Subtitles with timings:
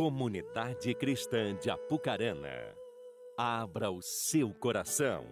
[0.00, 2.74] Comunidade Cristã de Apucarana,
[3.36, 5.26] abra o seu coração.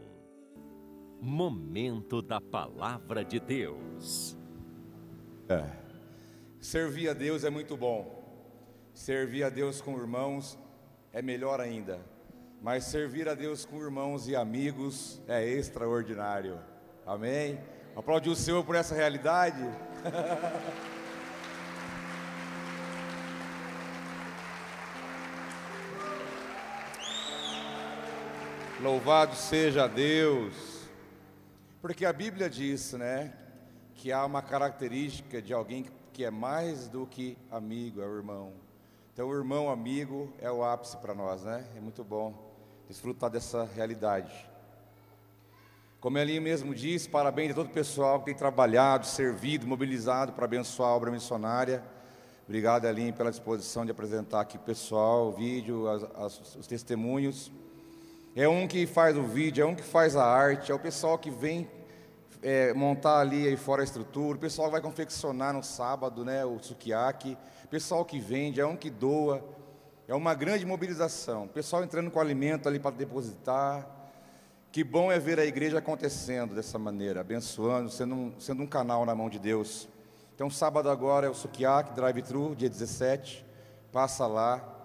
[1.22, 4.36] Momento da Palavra de Deus.
[5.48, 5.64] É.
[6.60, 8.22] Servir a Deus é muito bom.
[8.92, 10.58] Servir a Deus com irmãos
[11.14, 12.04] é melhor ainda.
[12.60, 16.60] Mas servir a Deus com irmãos e amigos é extraordinário.
[17.06, 17.58] Amém?
[17.96, 19.62] Aplaudir o Senhor por essa realidade.
[28.80, 30.54] Louvado seja Deus.
[31.82, 33.32] Porque a Bíblia diz, né,
[33.96, 38.52] que há uma característica de alguém que é mais do que amigo, é o irmão.
[39.12, 41.64] Então, o irmão amigo é o ápice para nós, né?
[41.76, 42.32] É muito bom
[42.86, 44.48] desfrutar dessa realidade.
[46.00, 50.44] Como ali mesmo diz, parabéns a todo o pessoal que tem trabalhado, servido, mobilizado para
[50.44, 51.82] abençoar a obra missionária.
[52.44, 57.50] Obrigado, Aline, pela disposição de apresentar aqui o pessoal, o vídeo, as, as, os testemunhos.
[58.40, 61.18] É um que faz o vídeo, é um que faz a arte, é o pessoal
[61.18, 61.68] que vem
[62.40, 66.56] é, montar ali aí fora a estrutura, o pessoal vai confeccionar no sábado, né, o
[66.60, 67.36] sukiyaki,
[67.68, 69.44] pessoal que vende, é um que doa,
[70.06, 73.84] é uma grande mobilização, pessoal entrando com alimento ali para depositar,
[74.70, 79.04] que bom é ver a igreja acontecendo dessa maneira, abençoando, sendo um, sendo um canal
[79.04, 79.88] na mão de Deus.
[80.36, 83.44] Então, sábado agora é o Sukiyaki Drive-Thru, dia 17.
[83.90, 84.77] Passa lá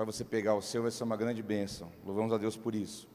[0.00, 1.92] para você pegar o seu, vai ser uma grande bênção.
[2.06, 3.06] Louvamos a Deus por isso.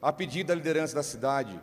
[0.00, 1.60] A pedido da liderança da cidade,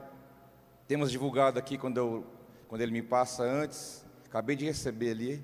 [0.87, 2.23] temos divulgado aqui quando, eu,
[2.67, 5.43] quando ele me passa antes, acabei de receber ali.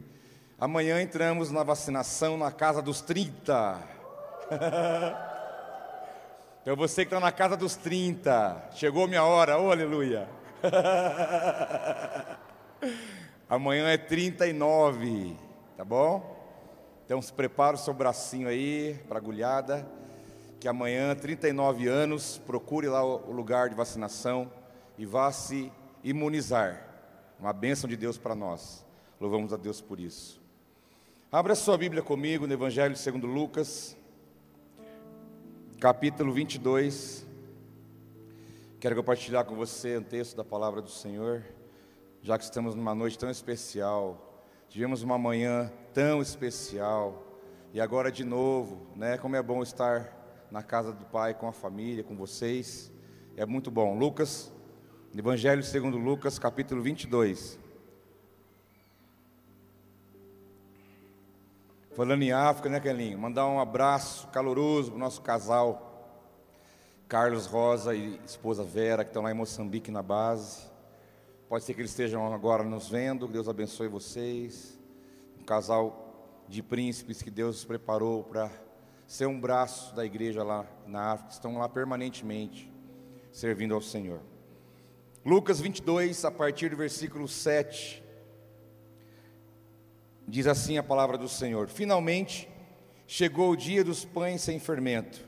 [0.59, 3.80] Amanhã entramos na vacinação na casa dos 30.
[6.62, 10.30] então você que está na casa dos 30, chegou minha hora, oh aleluia.
[13.50, 15.36] Amanhã é 39,
[15.75, 16.33] tá bom?
[17.06, 19.86] Então se prepara o seu bracinho aí para agulhada,
[20.59, 24.50] que amanhã, 39 anos, procure lá o lugar de vacinação
[24.97, 25.69] e vá se
[26.02, 26.88] imunizar.
[27.38, 28.86] Uma bênção de Deus para nós.
[29.19, 30.41] Louvamos a Deus por isso.
[31.30, 33.97] Abra sua Bíblia comigo no Evangelho segundo Lucas,
[35.81, 37.25] capítulo 22.
[38.80, 41.44] Quero compartilhar com você um texto da palavra do Senhor,
[42.22, 44.46] já que estamos numa noite tão especial.
[44.70, 47.24] Tivemos uma manhã tão especial.
[47.74, 49.18] E agora de novo, né?
[49.18, 52.92] Como é bom estar na casa do Pai com a família, com vocês.
[53.38, 53.98] É muito bom.
[53.98, 54.53] Lucas
[55.16, 57.59] Evangelho segundo Lucas, capítulo 22.
[61.96, 63.20] Falando em África, né, Kelinho?
[63.20, 66.26] Mandar um abraço caloroso para o nosso casal,
[67.08, 70.64] Carlos Rosa e esposa Vera, que estão lá em Moçambique na base.
[71.48, 74.83] Pode ser que eles estejam agora nos vendo, Deus abençoe vocês.
[75.44, 78.50] Um casal de príncipes que Deus preparou para
[79.06, 82.72] ser um braço da igreja lá na África, estão lá permanentemente
[83.30, 84.22] servindo ao Senhor.
[85.26, 88.02] Lucas 22, a partir do versículo 7,
[90.26, 92.50] diz assim a palavra do Senhor: Finalmente
[93.06, 95.28] chegou o dia dos pães sem fermento,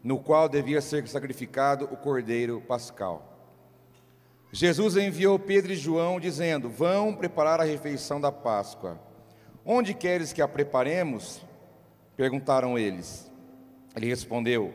[0.00, 3.36] no qual devia ser sacrificado o cordeiro pascal.
[4.52, 9.12] Jesus enviou Pedro e João, dizendo: Vão preparar a refeição da Páscoa.
[9.66, 11.40] Onde queres que a preparemos?
[12.16, 13.30] Perguntaram eles.
[13.96, 14.74] Ele respondeu: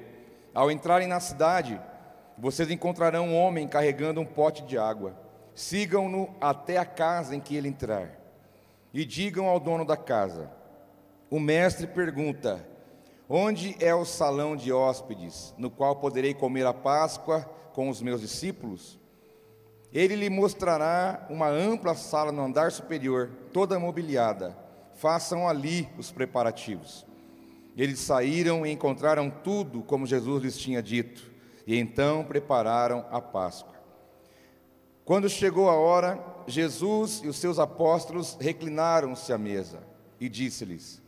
[0.53, 1.79] Ao entrarem na cidade,
[2.35, 5.15] vocês encontrarão um homem carregando um pote de água.
[5.53, 8.17] Sigam-no até a casa em que ele entrar.
[8.91, 10.49] E digam ao dono da casa:
[11.29, 12.65] O mestre pergunta:
[13.29, 17.41] Onde é o salão de hóspedes, no qual poderei comer a Páscoa
[17.73, 18.99] com os meus discípulos?
[19.93, 24.68] Ele lhe mostrará uma ampla sala no andar superior, toda mobiliada.
[24.99, 27.05] Façam ali os preparativos.
[27.77, 31.31] Eles saíram e encontraram tudo como Jesus lhes tinha dito
[31.65, 33.75] e então prepararam a Páscoa.
[35.05, 39.79] Quando chegou a hora, Jesus e os seus apóstolos reclinaram-se à mesa
[40.19, 41.01] e disse-lhes: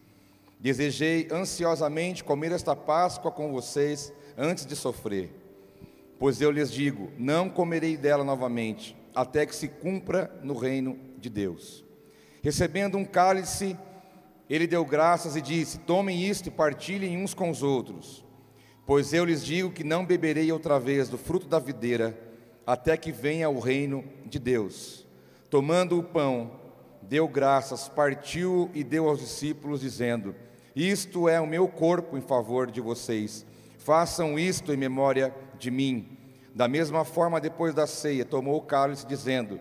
[0.60, 5.32] Desejei ansiosamente comer esta Páscoa com vocês antes de sofrer.
[6.18, 11.30] Pois eu lhes digo: não comerei dela novamente, até que se cumpra no reino de
[11.30, 11.91] Deus.
[12.42, 13.78] Recebendo um cálice,
[14.50, 18.26] ele deu graças e disse: Tomem isto e partilhem uns com os outros.
[18.86, 22.20] Pois eu lhes digo que não beberei outra vez do fruto da videira,
[22.66, 25.08] até que venha o reino de Deus.
[25.50, 26.60] Tomando o pão,
[27.02, 30.36] deu graças, partiu e deu aos discípulos, dizendo:
[30.76, 33.46] Isto é o meu corpo em favor de vocês.
[33.78, 36.18] Façam isto em memória de mim.
[36.54, 39.60] Da mesma forma, depois da ceia, tomou o cálice, dizendo: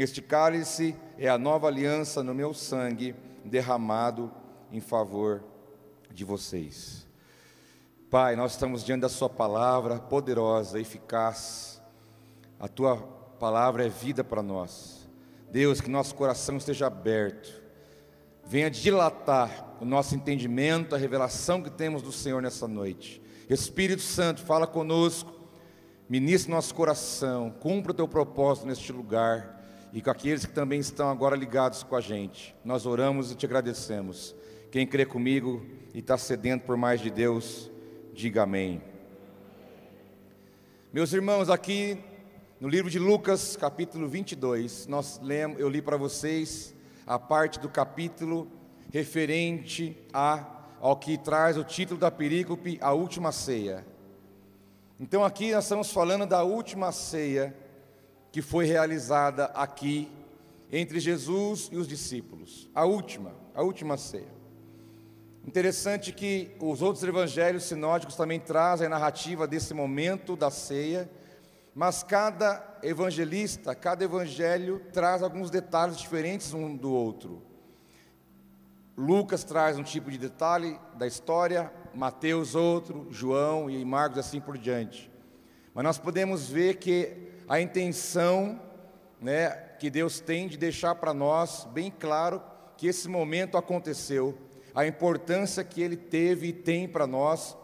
[0.00, 4.30] Este cálice é a nova aliança no meu sangue, derramado
[4.70, 5.42] em favor
[6.08, 7.04] de vocês.
[8.08, 11.82] Pai, nós estamos diante da Sua palavra poderosa, eficaz.
[12.60, 12.96] A Tua
[13.40, 15.08] palavra é vida para nós.
[15.50, 17.60] Deus, que nosso coração esteja aberto.
[18.44, 23.20] Venha dilatar o nosso entendimento, a revelação que temos do Senhor nessa noite.
[23.50, 25.32] Espírito Santo, fala conosco,
[26.08, 29.57] ministre nosso coração, cumpra o teu propósito neste lugar
[29.92, 32.54] e com aqueles que também estão agora ligados com a gente.
[32.64, 34.34] Nós oramos e te agradecemos.
[34.70, 35.64] Quem crê comigo
[35.94, 37.70] e está sedento por mais de Deus,
[38.12, 38.82] diga amém.
[40.92, 41.98] Meus irmãos, aqui
[42.60, 46.74] no livro de Lucas, capítulo 22, nós lemos, eu li para vocês
[47.06, 48.50] a parte do capítulo
[48.92, 53.86] referente a, ao que traz o título da perícope, a última ceia.
[55.00, 57.56] Então aqui nós estamos falando da última ceia
[58.30, 60.10] que foi realizada aqui
[60.70, 62.68] entre Jesus e os discípulos.
[62.74, 64.38] A última, a última ceia.
[65.46, 71.10] Interessante que os outros evangelhos sinóticos também trazem a narrativa desse momento da ceia,
[71.74, 77.42] mas cada evangelista, cada evangelho traz alguns detalhes diferentes um do outro.
[78.96, 84.58] Lucas traz um tipo de detalhe da história, Mateus outro, João e Marcos assim por
[84.58, 85.10] diante.
[85.72, 88.60] Mas nós podemos ver que a intenção,
[89.20, 92.42] né, que Deus tem de deixar para nós bem claro
[92.76, 94.36] que esse momento aconteceu
[94.74, 97.56] a importância que ele teve e tem para nós,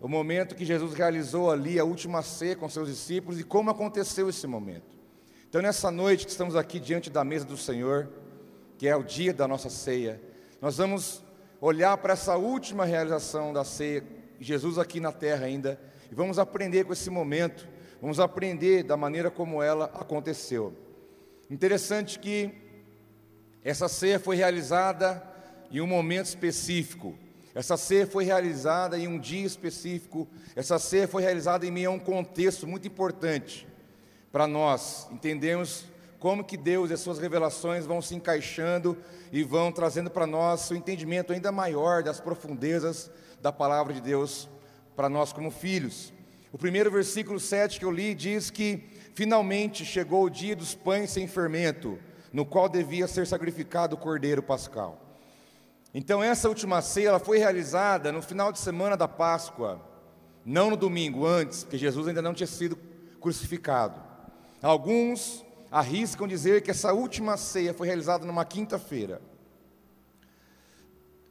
[0.00, 4.28] o momento que Jesus realizou ali a última ceia com seus discípulos e como aconteceu
[4.28, 4.98] esse momento.
[5.48, 8.10] Então, nessa noite que estamos aqui diante da mesa do Senhor,
[8.76, 10.20] que é o dia da nossa ceia,
[10.60, 11.24] nós vamos
[11.60, 14.04] olhar para essa última realização da ceia,
[14.40, 15.80] Jesus aqui na terra ainda,
[16.10, 17.68] e vamos aprender com esse momento,
[18.02, 20.74] vamos aprender da maneira como ela aconteceu.
[21.48, 22.50] Interessante que
[23.62, 25.22] essa ceia foi realizada
[25.70, 27.16] em um momento específico.
[27.54, 30.26] Essa ceia foi realizada em um dia específico.
[30.56, 33.68] Essa ceia foi realizada em meio a um contexto muito importante
[34.32, 35.84] para nós entendermos
[36.18, 38.98] como que Deus e as suas revelações vão se encaixando
[39.30, 44.00] e vão trazendo para nós o um entendimento ainda maior das profundezas da palavra de
[44.00, 44.48] Deus
[44.96, 46.11] para nós como filhos.
[46.52, 48.84] O primeiro versículo 7 que eu li diz que
[49.14, 51.98] finalmente chegou o dia dos pães sem fermento,
[52.30, 55.00] no qual devia ser sacrificado o cordeiro pascal.
[55.94, 59.80] Então essa última ceia ela foi realizada no final de semana da Páscoa,
[60.44, 62.76] não no domingo antes, porque Jesus ainda não tinha sido
[63.18, 63.98] crucificado.
[64.60, 69.22] Alguns arriscam dizer que essa última ceia foi realizada numa quinta-feira.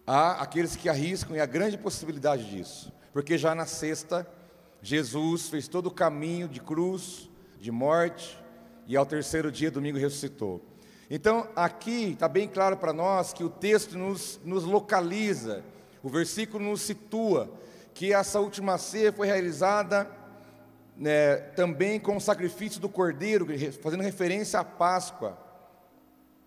[0.05, 4.27] Há aqueles que arriscam e há grande possibilidade disso, porque já na sexta
[4.81, 7.29] Jesus fez todo o caminho de cruz,
[7.59, 8.41] de morte,
[8.87, 10.61] e ao terceiro dia, domingo, ressuscitou.
[11.09, 15.63] Então, aqui está bem claro para nós que o texto nos, nos localiza,
[16.01, 17.51] o versículo nos situa
[17.93, 20.09] que essa última ceia foi realizada
[20.95, 23.45] né, também com o sacrifício do cordeiro,
[23.81, 25.37] fazendo referência à Páscoa.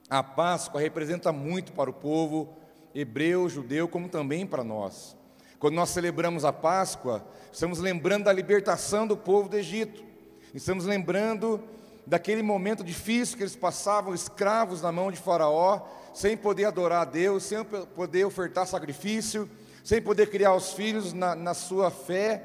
[0.09, 2.57] A Páscoa representa muito para o povo
[2.95, 5.17] hebreu, judeu, como também para nós.
[5.65, 10.05] Quando nós celebramos a Páscoa, estamos lembrando da libertação do povo do Egito,
[10.53, 11.59] estamos lembrando
[12.07, 15.81] daquele momento difícil que eles passavam escravos na mão de Faraó,
[16.13, 19.49] sem poder adorar a Deus, sem poder ofertar sacrifício,
[19.83, 22.43] sem poder criar os filhos na, na sua fé,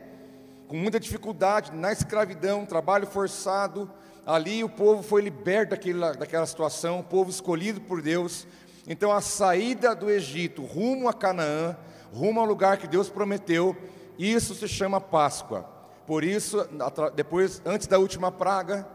[0.69, 3.91] com muita dificuldade, na escravidão, trabalho forçado.
[4.25, 8.47] Ali o povo foi liberto daquela, daquela situação, o povo escolhido por Deus.
[8.88, 11.75] Então a saída do Egito rumo a Canaã,
[12.13, 13.75] rumo ao lugar que Deus prometeu,
[14.17, 15.63] isso se chama Páscoa.
[16.05, 16.67] Por isso,
[17.15, 18.87] depois, antes da última praga,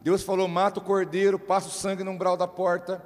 [0.00, 3.04] Deus falou: mata o cordeiro, passa o sangue no umbral da porta,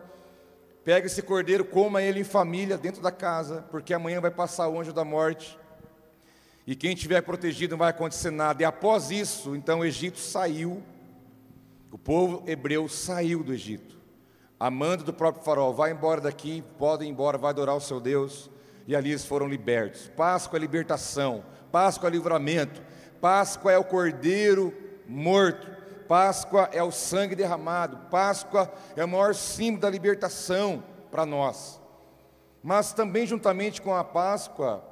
[0.84, 4.78] pega esse cordeiro, coma ele em família, dentro da casa, porque amanhã vai passar o
[4.78, 5.58] anjo da morte,
[6.64, 8.62] e quem estiver protegido não vai acontecer nada.
[8.62, 10.80] E após isso, então o Egito saiu,
[11.90, 13.99] o povo hebreu saiu do Egito,
[14.61, 18.49] amando do próprio faraó, vai embora daqui, pode ir embora, vai adorar o seu Deus,
[18.87, 20.11] e ali eles foram libertos.
[20.17, 22.83] Páscoa é libertação, Páscoa é livramento,
[23.21, 24.75] Páscoa é o cordeiro
[25.07, 25.71] morto,
[26.09, 31.81] Páscoa é o sangue derramado, Páscoa é o maior símbolo da libertação para nós.
[32.62, 34.85] Mas também, juntamente com a Páscoa,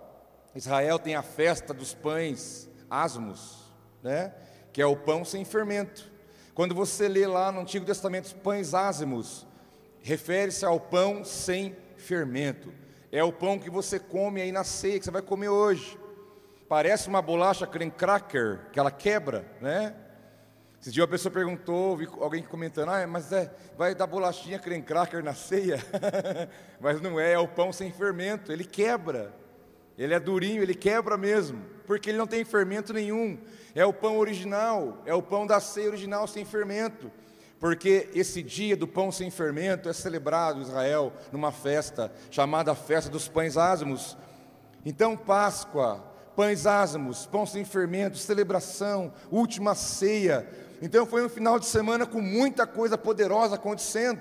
[0.54, 3.58] Israel tem a festa dos pães asmos,
[4.02, 4.34] né?
[4.72, 6.10] que é o pão sem fermento.
[6.54, 9.46] Quando você lê lá no Antigo Testamento os pães ázimos,
[10.00, 12.72] refere-se ao pão sem fermento.
[13.12, 15.98] É o pão que você come aí na ceia, que você vai comer hoje.
[16.68, 19.94] Parece uma bolacha creme cracker, que ela quebra, né?
[20.80, 24.82] Esse dia uma pessoa perguntou, vi alguém comentando, ah, mas é, vai dar bolachinha creme
[24.82, 25.78] cracker na ceia?
[26.80, 29.34] mas não é, é o pão sem fermento, ele quebra.
[29.98, 33.38] Ele é durinho, ele quebra mesmo, porque ele não tem fermento nenhum.
[33.74, 37.10] É o pão original, é o pão da ceia original sem fermento.
[37.60, 43.10] Porque esse dia do pão sem fermento é celebrado em Israel numa festa chamada Festa
[43.10, 44.16] dos Pães Ázimos.
[44.84, 46.02] Então, Páscoa,
[46.34, 50.48] pães ázimos, pão sem fermento, celebração, última ceia.
[50.80, 54.18] Então, foi um final de semana com muita coisa poderosa acontecendo.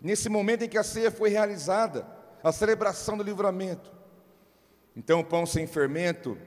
[0.00, 2.06] Nesse momento em que a ceia foi realizada,
[2.42, 3.92] a celebração do livramento.
[4.96, 6.38] Então, o pão sem fermento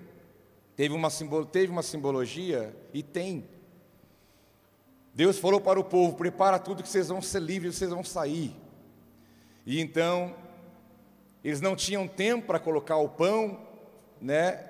[0.75, 1.09] teve uma,
[1.51, 3.47] teve uma simbologia e tem.
[5.13, 8.55] Deus falou para o povo: prepara tudo que vocês vão ser livres, vocês vão sair.
[9.65, 10.35] E então,
[11.43, 13.59] eles não tinham tempo para colocar o pão,
[14.21, 14.67] né?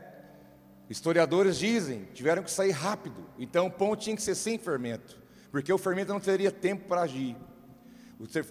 [0.89, 3.25] Historiadores dizem, tiveram que sair rápido.
[3.39, 5.17] Então o pão tinha que ser sem fermento,
[5.51, 7.36] porque o fermento não teria tempo para agir.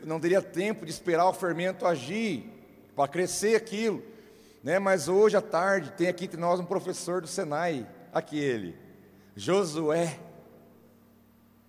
[0.05, 2.51] Não teria tempo de esperar o fermento agir,
[2.97, 4.03] para crescer aquilo.
[4.65, 4.79] Né?
[4.79, 8.77] Mas hoje à tarde tem aqui entre nós um professor do Senai, aqui ele,
[9.37, 10.19] Josué,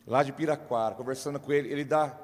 [0.05, 2.17] lá de Piraquara, conversando com ele, ele dá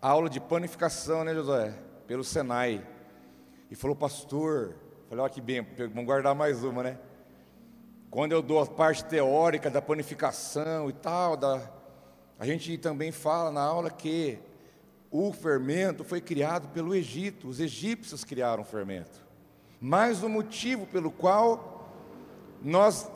[0.00, 1.74] aula de panificação, né, Josué?
[2.06, 2.86] Pelo Senai.
[3.70, 4.76] E falou, pastor,
[5.08, 6.98] falei, olha que bem, vamos guardar mais uma, né?
[8.10, 11.60] Quando eu dou a parte teórica da panificação e tal, da,
[12.38, 14.38] a gente também fala na aula que
[15.10, 19.24] o fermento foi criado pelo Egito, os egípcios criaram o fermento.
[19.80, 21.88] Mas o motivo pelo qual
[22.62, 23.10] nós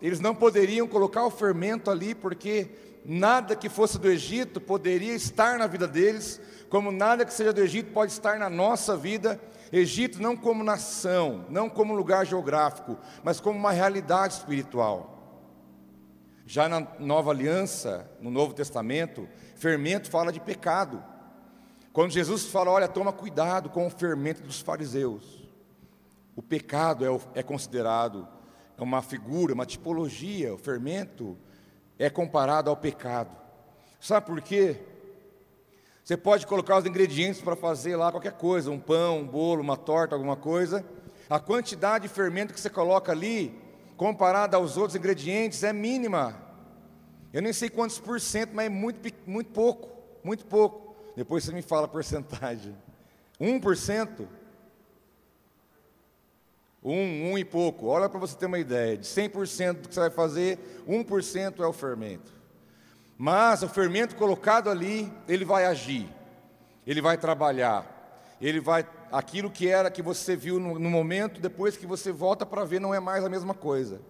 [0.00, 2.68] eles não poderiam colocar o fermento ali porque
[3.04, 7.60] nada que fosse do Egito poderia estar na vida deles, como nada que seja do
[7.60, 9.40] Egito pode estar na nossa vida.
[9.72, 15.10] Egito não como nação, não como lugar geográfico, mas como uma realidade espiritual.
[16.46, 21.02] Já na Nova Aliança, no Novo Testamento, fermento fala de pecado.
[21.92, 25.48] Quando Jesus fala, olha, toma cuidado com o fermento dos fariseus.
[26.36, 28.28] O pecado é, é considerado
[28.76, 31.38] é uma figura, uma tipologia, o fermento
[31.98, 33.30] é comparado ao pecado.
[34.00, 34.76] Sabe por quê?
[36.04, 39.76] Você pode colocar os ingredientes para fazer lá qualquer coisa, um pão, um bolo, uma
[39.76, 40.84] torta, alguma coisa.
[41.30, 43.58] A quantidade de fermento que você coloca ali,
[43.96, 46.38] comparada aos outros ingredientes, é mínima.
[47.32, 49.88] Eu nem sei quantos por cento, mas é muito, muito pouco,
[50.22, 50.94] muito pouco.
[51.16, 52.76] Depois você me fala a porcentagem.
[53.40, 54.26] 1%?
[56.84, 57.86] Um, um e pouco.
[57.86, 58.96] Olha para você ter uma ideia.
[58.96, 62.32] De 100% do que você vai fazer, 1% é o fermento.
[63.16, 66.06] Mas o fermento colocado ali, ele vai agir.
[66.86, 68.36] Ele vai trabalhar.
[68.40, 72.44] Ele vai aquilo que era que você viu no, no momento, depois que você volta
[72.44, 74.02] para ver, não é mais a mesma coisa.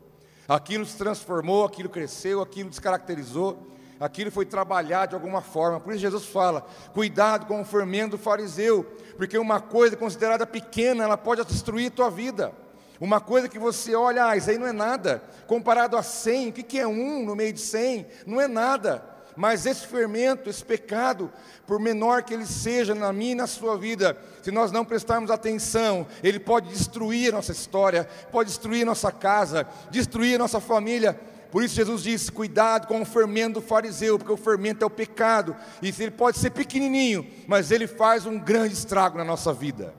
[0.48, 5.80] Aquilo se transformou, aquilo cresceu, aquilo descaracterizou aquilo foi trabalhado de alguma forma.
[5.80, 8.84] Por isso Jesus fala: cuidado com o fermento fariseu,
[9.16, 12.52] porque uma coisa considerada pequena, ela pode destruir tua vida.
[13.00, 16.52] Uma coisa que você olha, ah, isso aí não é nada, comparado a cem, o
[16.52, 18.06] que, é um no meio de cem?
[18.26, 19.14] Não é nada.
[19.36, 21.30] Mas esse fermento, esse pecado,
[21.66, 25.30] por menor que ele seja na minha e na sua vida, se nós não prestarmos
[25.30, 31.18] atenção, ele pode destruir nossa história, pode destruir nossa casa, destruir nossa família.
[31.50, 34.90] Por isso Jesus disse: cuidado com o fermento do fariseu, porque o fermento é o
[34.90, 35.56] pecado.
[35.82, 39.94] E ele pode ser pequenininho, mas ele faz um grande estrago na nossa vida.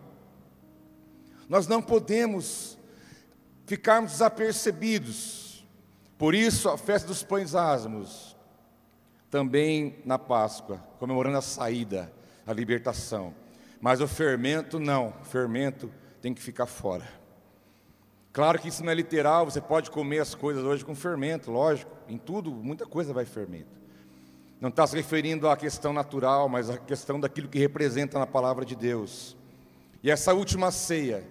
[1.49, 2.74] Nós não podemos
[3.65, 5.65] ficarmos desapercebidos.
[6.17, 8.35] Por isso, a festa dos pães ázimos,
[9.29, 12.11] também na Páscoa, comemorando a saída,
[12.45, 13.33] a libertação.
[13.81, 15.91] Mas o fermento não, o fermento
[16.21, 17.07] tem que ficar fora.
[18.31, 21.91] Claro que isso não é literal, você pode comer as coisas hoje com fermento, lógico,
[22.07, 23.75] em tudo, muita coisa vai fermento.
[24.59, 28.65] Não está se referindo à questão natural, mas à questão daquilo que representa na palavra
[28.65, 29.37] de Deus.
[30.01, 31.23] E essa última ceia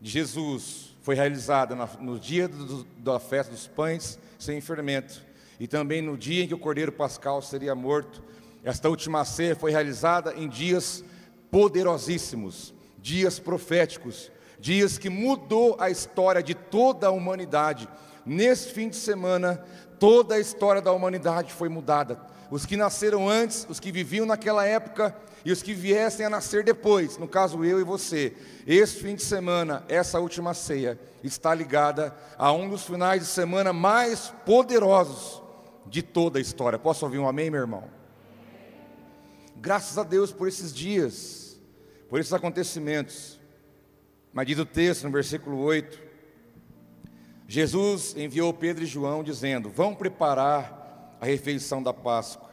[0.00, 2.50] de Jesus foi realizada no dia
[2.98, 5.22] da festa dos pães sem fermento,
[5.60, 8.24] e também no dia em que o cordeiro pascal seria morto.
[8.64, 11.04] Esta última ceia foi realizada em dias
[11.48, 17.88] poderosíssimos, dias proféticos, dias que mudou a história de toda a humanidade.
[18.24, 19.64] Nesse fim de semana,
[20.00, 22.20] toda a história da humanidade foi mudada.
[22.50, 25.14] Os que nasceram antes, os que viviam naquela época
[25.46, 28.34] e os que viessem a nascer depois, no caso eu e você.
[28.66, 33.72] Esse fim de semana, essa última ceia, está ligada a um dos finais de semana
[33.72, 35.40] mais poderosos
[35.86, 36.80] de toda a história.
[36.80, 37.84] Posso ouvir um amém, meu irmão?
[39.54, 41.56] Graças a Deus por esses dias,
[42.08, 43.38] por esses acontecimentos.
[44.32, 45.96] Mas diz o texto no versículo 8:
[47.46, 52.50] Jesus enviou Pedro e João dizendo: Vão preparar a refeição da Páscoa.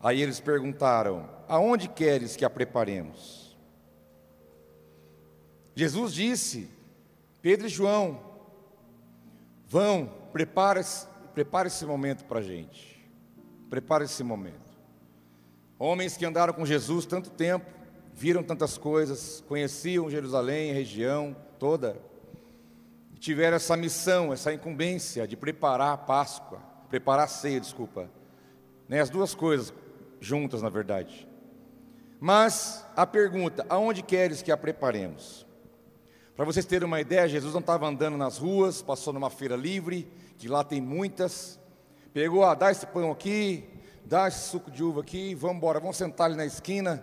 [0.00, 3.56] Aí eles perguntaram: Aonde queres que a preparemos?
[5.74, 6.70] Jesus disse,
[7.42, 8.20] Pedro e João,
[9.68, 10.80] vão, prepara,
[11.34, 12.96] prepara esse momento para a gente.
[13.68, 14.76] Prepara esse momento.
[15.78, 17.66] Homens que andaram com Jesus tanto tempo,
[18.14, 22.00] viram tantas coisas, conheciam Jerusalém, a região toda,
[23.18, 28.10] tiveram essa missão, essa incumbência de preparar a Páscoa, preparar a ceia, desculpa.
[28.88, 29.74] Né, as duas coisas
[30.20, 31.28] juntas, na verdade.
[32.20, 35.46] Mas a pergunta: aonde queres que a preparemos?
[36.34, 40.06] Para vocês terem uma ideia, Jesus não estava andando nas ruas, passou numa feira livre,
[40.36, 41.58] que lá tem muitas.
[42.12, 43.68] Pegou, ah, dá esse pão aqui,
[44.04, 47.02] dá esse suco de uva aqui, vamos embora, vamos sentar ali na esquina.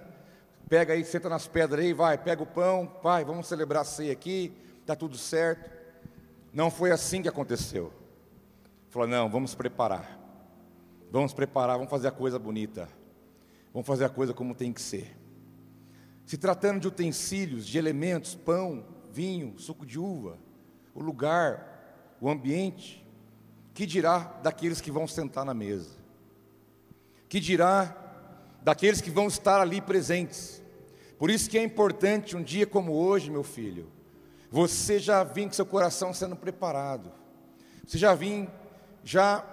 [0.70, 4.14] Pega aí, senta nas pedras aí, vai, pega o pão, vai, vamos celebrar a ceia
[4.14, 5.70] aqui, está tudo certo.
[6.54, 7.92] Não foi assim que aconteceu.
[8.90, 10.20] Falou, não, vamos preparar.
[11.12, 12.88] Vamos preparar, vamos fazer a coisa bonita.
[13.74, 15.18] Vamos fazer a coisa como tem que ser.
[16.26, 20.38] Se tratando de utensílios, de elementos, pão, vinho, suco de uva,
[20.94, 23.06] o lugar, o ambiente,
[23.74, 25.98] que dirá daqueles que vão sentar na mesa?
[27.28, 27.98] Que dirá
[28.62, 30.62] daqueles que vão estar ali presentes?
[31.18, 33.92] Por isso que é importante um dia como hoje, meu filho,
[34.52, 37.12] você já vir com seu coração sendo preparado.
[37.86, 38.48] Você já vir
[39.04, 39.44] já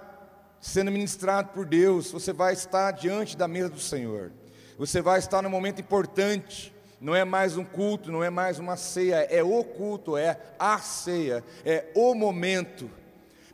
[0.61, 4.31] sendo ministrado por Deus, você vai estar diante da mesa do Senhor.
[4.77, 6.73] Você vai estar num momento importante.
[6.99, 10.77] Não é mais um culto, não é mais uma ceia, é o culto, é a
[10.77, 12.87] ceia, é o momento.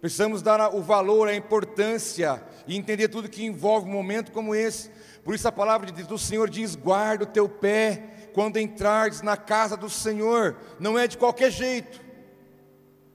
[0.01, 4.91] Precisamos dar o valor, a importância e entender tudo que envolve um momento como esse.
[5.23, 9.77] Por isso a palavra do Senhor diz: guarda o teu pé quando entrares na casa
[9.77, 10.57] do Senhor.
[10.77, 12.01] Não é de qualquer jeito.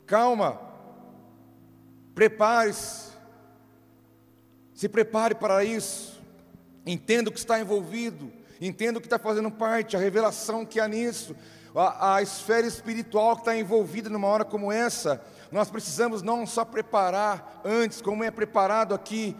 [0.06, 0.58] Calma.
[2.14, 3.11] Prepare-se.
[4.74, 6.20] Se prepare para isso.
[6.86, 8.32] Entenda o que está envolvido.
[8.60, 11.34] Entenda o que está fazendo parte, a revelação que há nisso,
[11.74, 15.20] a, a esfera espiritual que está envolvida numa hora como essa.
[15.50, 19.36] Nós precisamos não só preparar antes, como é preparado aqui,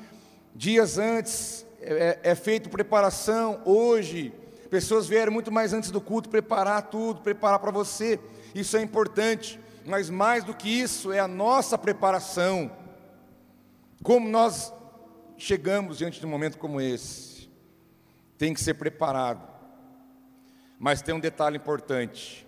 [0.54, 4.34] dias antes, é, é, é feito preparação hoje.
[4.68, 8.18] Pessoas vieram muito mais antes do culto preparar tudo, preparar para você.
[8.52, 12.72] Isso é importante, mas mais do que isso é a nossa preparação.
[14.02, 14.72] Como nós
[15.42, 17.50] chegamos diante de um momento como esse.
[18.38, 19.42] Tem que ser preparado.
[20.78, 22.46] Mas tem um detalhe importante.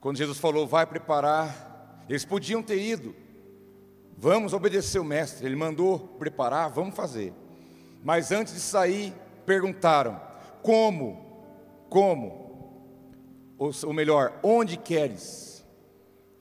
[0.00, 3.14] Quando Jesus falou, vai preparar, eles podiam ter ido.
[4.16, 7.32] Vamos obedecer o mestre, ele mandou preparar, vamos fazer.
[8.02, 9.14] Mas antes de sair,
[9.46, 10.20] perguntaram:
[10.62, 11.24] como?
[11.88, 13.54] Como?
[13.56, 15.64] Ou, ou melhor, onde queres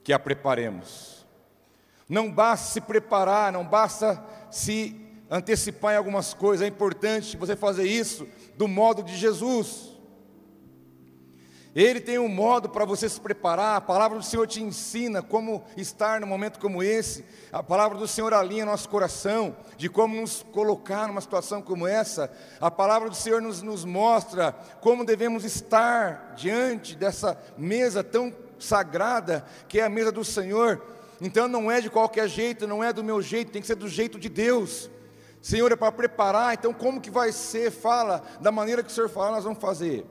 [0.03, 1.25] que a preparemos?
[2.09, 7.85] Não basta se preparar, não basta se antecipar em algumas coisas, é importante você fazer
[7.85, 9.97] isso do modo de Jesus.
[11.75, 15.63] Ele tem um modo para você se preparar, a palavra do Senhor te ensina como
[15.77, 20.41] estar num momento como esse, a palavra do Senhor alinha nosso coração, de como nos
[20.51, 26.33] colocar numa situação como essa, a palavra do Senhor nos, nos mostra como devemos estar
[26.35, 30.81] diante dessa mesa tão sagrada que é a mesa do Senhor.
[31.21, 33.87] Então não é de qualquer jeito, não é do meu jeito, tem que ser do
[33.87, 34.89] jeito de Deus.
[35.47, 37.71] Senhor, é para preparar, então como que vai ser?
[37.71, 40.05] Fala, da maneira que o Senhor fala, nós vamos fazer.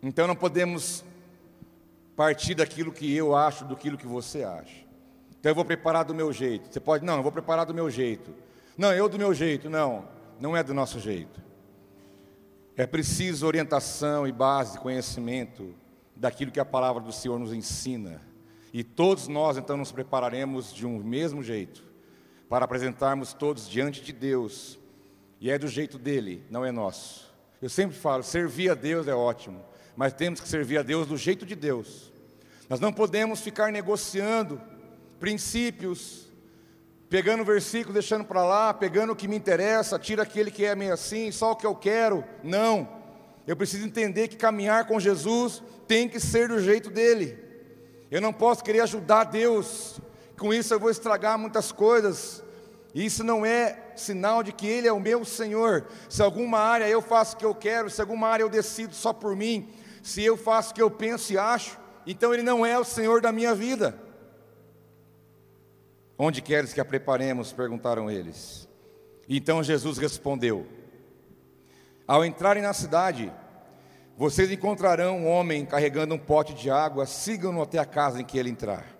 [0.00, 1.04] Então não podemos
[2.14, 4.86] partir daquilo que eu acho, do que você acha.
[5.40, 6.72] Então eu vou preparar do meu jeito.
[6.72, 8.32] Você pode, não, eu vou preparar do meu jeito.
[8.76, 10.04] Não, eu do meu jeito, não,
[10.38, 11.42] não é do nosso jeito.
[12.76, 15.74] É preciso orientação e base conhecimento
[16.14, 18.22] daquilo que a palavra do Senhor nos ensina.
[18.72, 21.87] E todos nós então nos prepararemos de um mesmo jeito
[22.48, 24.78] para apresentarmos todos diante de Deus.
[25.40, 27.32] E é do jeito dele, não é nosso.
[27.60, 29.64] Eu sempre falo, servir a Deus é ótimo,
[29.96, 32.12] mas temos que servir a Deus do jeito de Deus.
[32.68, 34.60] Nós não podemos ficar negociando
[35.18, 36.26] princípios,
[37.08, 40.92] pegando versículo, deixando para lá, pegando o que me interessa, tira aquele que é meio
[40.92, 42.24] assim, só o que eu quero.
[42.42, 42.88] Não.
[43.46, 47.38] Eu preciso entender que caminhar com Jesus tem que ser do jeito dele.
[48.10, 50.00] Eu não posso querer ajudar Deus
[50.38, 52.42] com isso eu vou estragar muitas coisas.
[52.94, 55.86] E isso não é sinal de que Ele é o meu Senhor.
[56.08, 59.12] Se alguma área eu faço o que eu quero, se alguma área eu decido só
[59.12, 59.68] por mim,
[60.02, 63.20] se eu faço o que eu penso e acho, então Ele não é o Senhor
[63.20, 63.98] da minha vida.
[66.16, 67.52] Onde queres que a preparemos?
[67.52, 68.68] perguntaram eles.
[69.28, 70.66] Então Jesus respondeu:
[72.06, 73.32] Ao entrarem na cidade,
[74.16, 78.38] vocês encontrarão um homem carregando um pote de água, sigam-no até a casa em que
[78.38, 78.97] ele entrar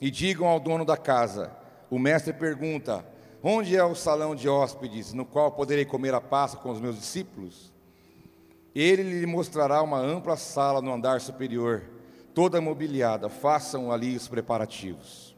[0.00, 1.50] e digam ao dono da casa:
[1.90, 3.04] O mestre pergunta:
[3.42, 6.96] Onde é o salão de hóspedes no qual poderei comer a Páscoa com os meus
[6.96, 7.72] discípulos?
[8.74, 11.84] Ele lhe mostrará uma ampla sala no andar superior,
[12.34, 15.36] toda mobiliada, façam ali os preparativos.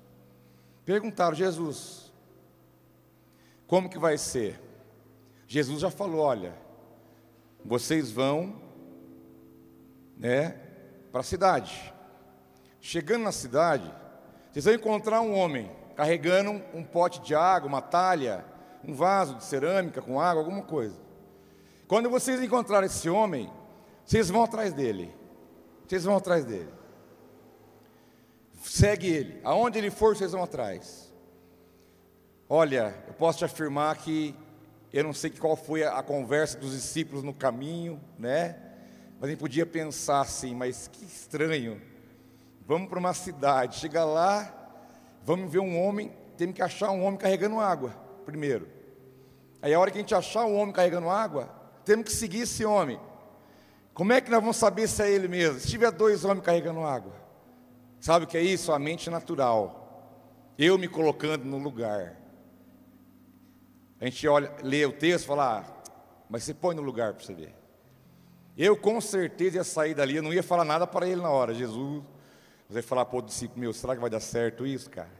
[0.84, 2.12] Perguntaram, Jesus,
[3.66, 4.60] como que vai ser?
[5.46, 6.54] Jesus já falou: olha,
[7.64, 8.60] vocês vão,
[10.16, 10.60] né,
[11.10, 11.92] para a cidade.
[12.80, 13.92] Chegando na cidade,
[14.52, 18.44] vocês vão encontrar um homem carregando um pote de água, uma talha,
[18.84, 21.00] um vaso de cerâmica com água, alguma coisa.
[21.88, 23.50] Quando vocês encontrarem esse homem,
[24.04, 25.14] vocês vão atrás dele.
[25.86, 26.68] Vocês vão atrás dele.
[28.62, 29.40] Segue ele.
[29.42, 31.10] Aonde ele for, vocês vão atrás.
[32.48, 34.34] Olha, eu posso te afirmar que
[34.92, 38.56] eu não sei qual foi a, conversa dos discípulos no caminho, né?
[39.14, 41.80] Mas a gente podia pensar assim, mas que estranho.
[42.66, 44.52] Vamos para uma cidade, chega lá,
[45.24, 47.90] vamos ver um homem, temos que achar um homem carregando água,
[48.24, 48.68] primeiro.
[49.60, 51.48] Aí a hora que a gente achar um homem carregando água,
[51.84, 52.98] temos que seguir esse homem.
[53.94, 55.60] Como é que nós vamos saber se é ele mesmo?
[55.60, 57.12] Se tiver dois homens carregando água.
[58.00, 58.72] Sabe o que é isso?
[58.72, 59.82] A mente natural.
[60.58, 62.16] Eu me colocando no lugar.
[64.00, 65.82] A gente olha, lê o texto e fala, ah,
[66.28, 67.54] mas você põe no lugar para você ver.
[68.56, 71.54] Eu com certeza ia sair dali, eu não ia falar nada para ele na hora.
[71.54, 72.02] Jesus,
[72.72, 75.12] você falar para o discípulo meu, será que vai dar certo isso, cara?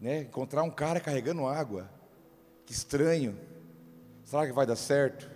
[0.00, 0.20] Né?
[0.20, 1.90] Encontrar um cara carregando água.
[2.64, 3.38] Que estranho.
[4.24, 5.28] Será que vai dar certo?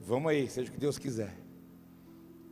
[0.00, 1.32] Vamos aí, seja o que Deus quiser.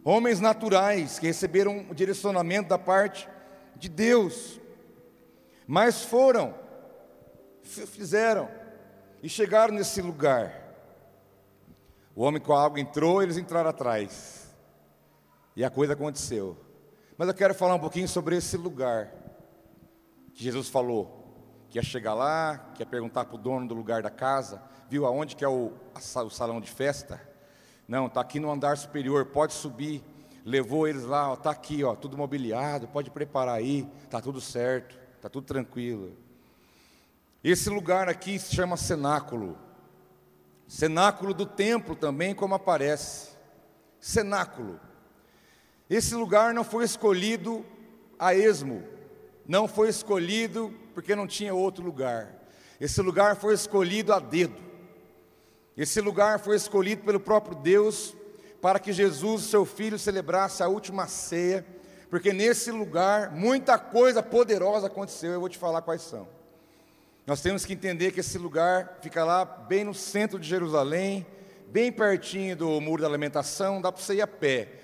[0.04, 3.28] Homens naturais que receberam o direcionamento da parte
[3.76, 4.60] de Deus,
[5.66, 6.54] mas foram,
[7.62, 8.48] fizeram
[9.22, 10.54] e chegaram nesse lugar.
[12.14, 14.50] O homem com a água entrou, eles entraram atrás.
[15.54, 16.56] E a coisa aconteceu.
[17.20, 19.12] Mas eu quero falar um pouquinho sobre esse lugar
[20.32, 24.02] que Jesus falou que ia chegar lá, que ia perguntar para o dono do lugar
[24.02, 27.20] da casa, viu aonde que é o, o salão de festa?
[27.86, 30.02] Não, está aqui no andar superior, pode subir.
[30.46, 35.28] Levou eles lá, está aqui, ó, tudo mobiliado, pode preparar aí, está tudo certo, está
[35.28, 36.16] tudo tranquilo.
[37.44, 39.58] Esse lugar aqui se chama cenáculo.
[40.66, 43.28] Cenáculo do templo também, como aparece.
[44.00, 44.80] Cenáculo.
[45.90, 47.66] Esse lugar não foi escolhido
[48.16, 48.84] a esmo,
[49.44, 52.32] não foi escolhido porque não tinha outro lugar.
[52.80, 54.62] Esse lugar foi escolhido a dedo.
[55.76, 58.14] Esse lugar foi escolhido pelo próprio Deus
[58.60, 61.66] para que Jesus, seu filho, celebrasse a última ceia,
[62.08, 65.32] porque nesse lugar muita coisa poderosa aconteceu.
[65.32, 66.28] Eu vou te falar quais são.
[67.26, 71.26] Nós temos que entender que esse lugar fica lá bem no centro de Jerusalém,
[71.68, 74.79] bem pertinho do muro da alimentação, dá para você ir a pé.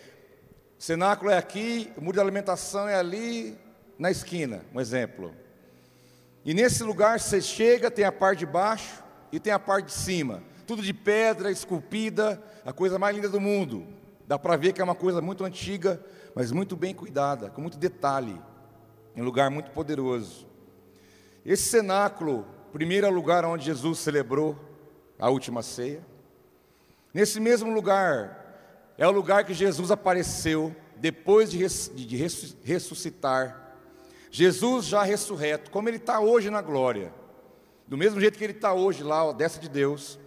[0.78, 3.58] O cenáculo é aqui, o muro da alimentação é ali
[3.98, 5.34] na esquina, um exemplo.
[6.44, 9.92] E nesse lugar você chega, tem a parte de baixo e tem a parte de
[9.92, 10.42] cima.
[10.66, 13.86] Tudo de pedra, esculpida, a coisa mais linda do mundo.
[14.28, 16.00] Dá para ver que é uma coisa muito antiga,
[16.34, 18.38] mas muito bem cuidada, com muito detalhe.
[19.16, 20.46] Um lugar muito poderoso.
[21.44, 24.58] Esse cenáculo, primeiro lugar onde Jesus celebrou
[25.18, 26.04] a última ceia.
[27.14, 28.45] Nesse mesmo lugar,
[28.98, 31.58] é o lugar que Jesus apareceu depois de,
[32.64, 33.66] ressuscitar
[34.36, 37.10] Jesus já ressurreto, como ele está hoje na glória,
[37.86, 40.18] do mesmo jeito que ele está hoje lá, ó, dessa de Deus,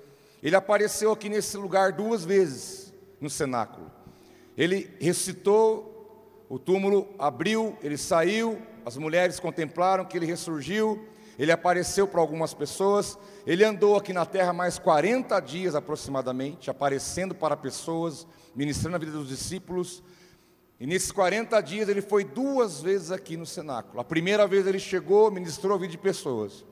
[0.42, 3.92] ele apareceu aqui nesse lugar duas vezes no cenáculo.
[4.58, 11.08] Ele ressuscitou, o túmulo abriu, ele saiu, as mulheres contemplaram que ele ressurgiu,
[11.40, 17.34] ele apareceu para algumas pessoas, ele andou aqui na terra mais 40 dias aproximadamente, aparecendo
[17.34, 20.04] para pessoas, ministrando a vida dos discípulos,
[20.82, 24.02] e nesses 40 dias ele foi duas vezes aqui no cenáculo.
[24.02, 26.66] A primeira vez ele chegou, ministrou a vida de pessoas.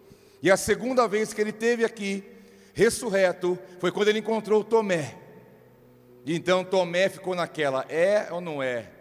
[0.43, 2.23] E a segunda vez que ele teve aqui,
[2.73, 5.15] ressurreto, foi quando ele encontrou Tomé.
[6.25, 8.91] E então Tomé ficou naquela, é ou não é?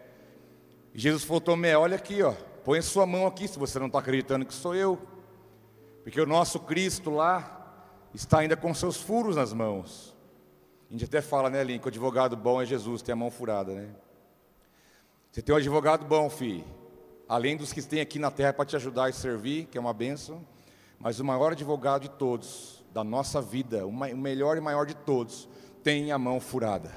[0.94, 2.32] E Jesus falou, Tomé, olha aqui, ó,
[2.64, 5.15] põe sua mão aqui, se você não está acreditando que sou eu.
[6.06, 7.82] Porque o nosso Cristo lá
[8.14, 10.16] está ainda com seus furos nas mãos.
[10.88, 13.74] A gente até fala, né, Link, o advogado bom é Jesus, tem a mão furada,
[13.74, 13.88] né?
[15.32, 16.64] Você tem um advogado bom, filho.
[17.28, 19.92] Além dos que tem aqui na terra para te ajudar e servir, que é uma
[19.92, 20.46] bênção.
[20.96, 25.48] Mas o maior advogado de todos, da nossa vida, o melhor e maior de todos,
[25.82, 26.92] tem a mão furada.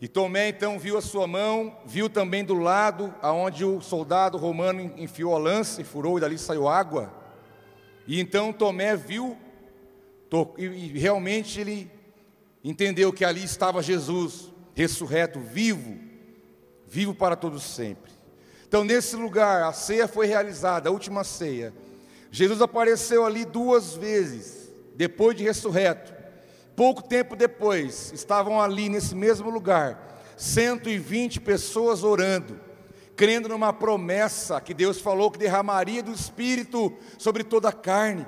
[0.00, 4.92] E Tomé então viu a sua mão, viu também do lado aonde o soldado romano
[4.96, 7.16] enfiou a lança e furou, e dali saiu água.
[8.08, 9.36] E então Tomé viu,
[10.56, 11.90] e realmente ele
[12.64, 15.98] entendeu que ali estava Jesus, ressurreto, vivo,
[16.86, 18.10] vivo para todos sempre.
[18.66, 21.72] Então, nesse lugar, a ceia foi realizada, a última ceia.
[22.30, 26.14] Jesus apareceu ali duas vezes, depois de ressurreto.
[26.74, 32.58] Pouco tempo depois, estavam ali nesse mesmo lugar, 120 pessoas orando,
[33.18, 38.24] crendo numa promessa que Deus falou que derramaria do Espírito sobre toda a carne.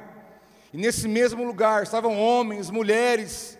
[0.75, 3.57] E nesse mesmo lugar estavam homens, mulheres,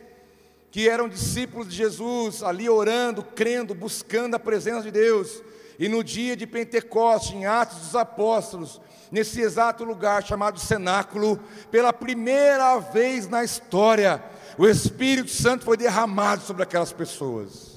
[0.73, 5.41] que eram discípulos de Jesus, ali orando, crendo, buscando a presença de Deus.
[5.79, 11.39] E no dia de Pentecostes, em Atos dos Apóstolos, nesse exato lugar chamado cenáculo,
[11.71, 14.21] pela primeira vez na história,
[14.59, 17.70] o Espírito Santo foi derramado sobre aquelas pessoas.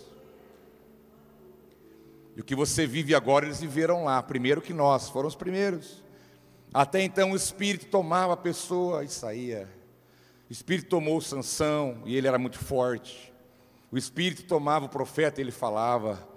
[2.36, 6.04] E o que você vive agora, eles viveram lá, primeiro que nós, foram os primeiros.
[6.74, 9.69] Até então o Espírito tomava a pessoa e saía.
[10.50, 13.32] O Espírito tomou Sansão e ele era muito forte.
[13.91, 16.28] O Espírito tomava o profeta e ele falava.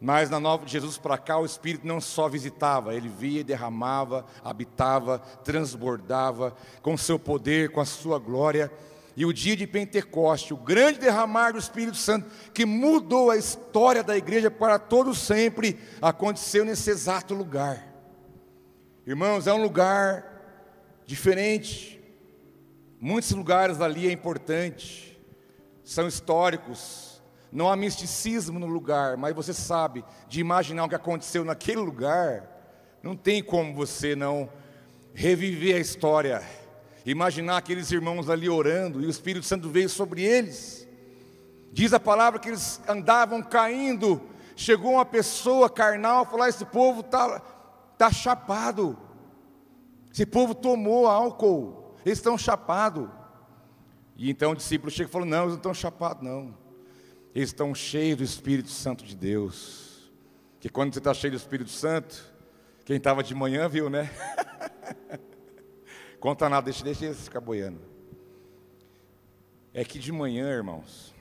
[0.00, 4.24] Mas na nova de Jesus para cá, o Espírito não só visitava, ele via, derramava,
[4.42, 8.72] habitava, transbordava com seu poder, com a sua glória.
[9.16, 14.02] E o dia de Pentecoste, o grande derramar do Espírito Santo, que mudou a história
[14.02, 17.94] da igreja para todo sempre, aconteceu nesse exato lugar.
[19.06, 20.24] Irmãos, é um lugar
[21.06, 22.02] diferente.
[23.00, 25.20] Muitos lugares ali é importante,
[25.84, 27.22] são históricos.
[27.52, 32.50] Não há misticismo no lugar, mas você sabe de imaginar o que aconteceu naquele lugar.
[33.00, 34.50] Não tem como você não
[35.12, 36.42] reviver a história
[37.04, 40.88] Imaginar aqueles irmãos ali orando e o Espírito Santo veio sobre eles.
[41.70, 44.22] Diz a palavra que eles andavam caindo.
[44.56, 47.40] Chegou uma pessoa carnal e falou: ah, Esse povo está
[47.98, 48.96] tá chapado.
[50.10, 51.94] Esse povo tomou álcool.
[52.06, 53.08] Eles estão chapados.
[54.16, 56.56] E então o discípulo chega e falou: Não, eles não estão chapados, não.
[57.34, 60.10] Eles estão cheios do Espírito Santo de Deus.
[60.58, 62.32] Que quando você está cheio do Espírito Santo,
[62.86, 64.08] quem estava de manhã viu, né?
[66.24, 67.82] Conta nada, deixa, deixa eles ficar boiando.
[69.74, 71.14] É que de manhã, irmãos,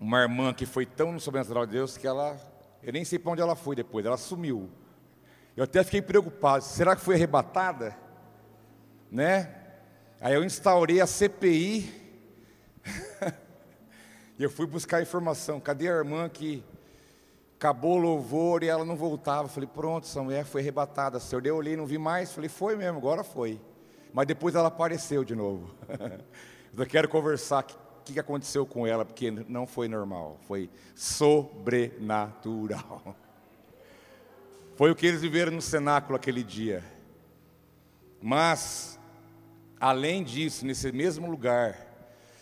[0.00, 2.40] uma irmã que foi tão no sobrenatural de Deus que ela,
[2.82, 4.70] eu nem sei para onde ela foi depois, ela sumiu.
[5.54, 7.94] Eu até fiquei preocupado, será que foi arrebatada?
[9.12, 9.54] Né?
[10.18, 11.92] Aí eu instaurei a CPI
[14.38, 15.60] e eu fui buscar informação.
[15.60, 16.64] Cadê a irmã que
[17.58, 19.48] acabou o louvor e ela não voltava?
[19.48, 21.20] Falei, pronto, essa mulher foi arrebatada.
[21.20, 22.32] Senhor, eu olhei, não vi mais.
[22.32, 23.60] Falei, foi mesmo, agora foi.
[24.12, 25.74] Mas depois ela apareceu de novo.
[26.76, 33.16] Eu quero conversar o que, aconteceu com ela, porque não foi normal, foi sobrenatural.
[34.76, 36.82] Foi o que eles viveram no cenáculo aquele dia.
[38.18, 38.98] Mas,
[39.78, 41.76] além disso, nesse mesmo lugar,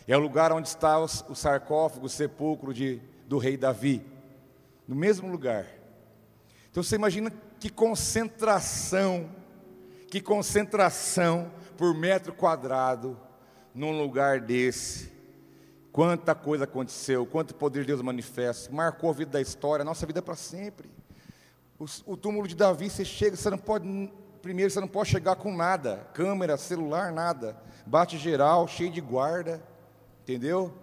[0.06, 4.06] é o lugar onde está o sarcófago, o sepulcro de, do rei Davi.
[4.86, 5.66] No mesmo lugar.
[6.70, 9.28] Então você imagina que concentração,
[10.08, 13.16] que concentração por metro quadrado
[13.72, 15.10] num lugar desse.
[15.92, 20.04] Quanta coisa aconteceu, quanto poder de Deus manifesta, marcou a vida da história, a nossa
[20.04, 20.90] vida é para sempre.
[21.78, 24.12] O, o, túmulo de Davi, você chega, você não pode,
[24.42, 29.62] primeiro você não pode chegar com nada, câmera, celular, nada, bate geral, cheio de guarda,
[30.22, 30.74] entendeu?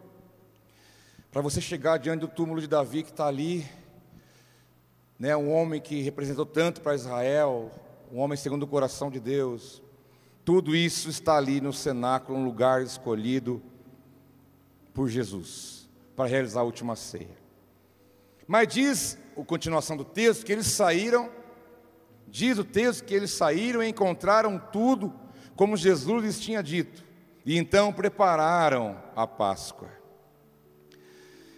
[1.30, 3.66] Para você chegar diante do túmulo de Davi que está ali,
[5.20, 7.70] né, um homem que representou tanto para Israel,
[8.12, 9.84] um homem segundo o coração de Deus,
[10.46, 13.62] tudo isso está ali no cenáculo, um lugar escolhido
[14.94, 17.36] por Jesus para realizar a última ceia.
[18.48, 21.32] Mas diz a continuação do texto que eles saíram,
[22.28, 25.12] diz o texto que eles saíram e encontraram tudo
[25.56, 27.04] como Jesus lhes tinha dito,
[27.44, 29.90] e então prepararam a Páscoa.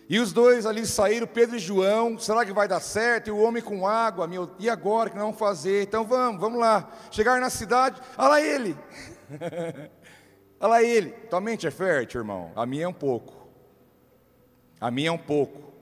[0.09, 3.27] E os dois ali saíram, Pedro e João, será que vai dar certo?
[3.27, 5.83] E o homem com água, meu, e agora que não vamos fazer?
[5.83, 6.89] Então vamos, vamos lá.
[7.11, 8.77] Chegar na cidade, olha lá ele.
[10.61, 11.09] olha lá ele.
[11.29, 12.53] Tua mente é fértil, irmão?
[12.55, 13.49] A minha é um pouco.
[14.79, 15.73] A minha é um pouco.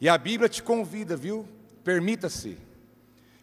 [0.00, 1.48] E a Bíblia te convida, viu?
[1.82, 2.56] Permita-se.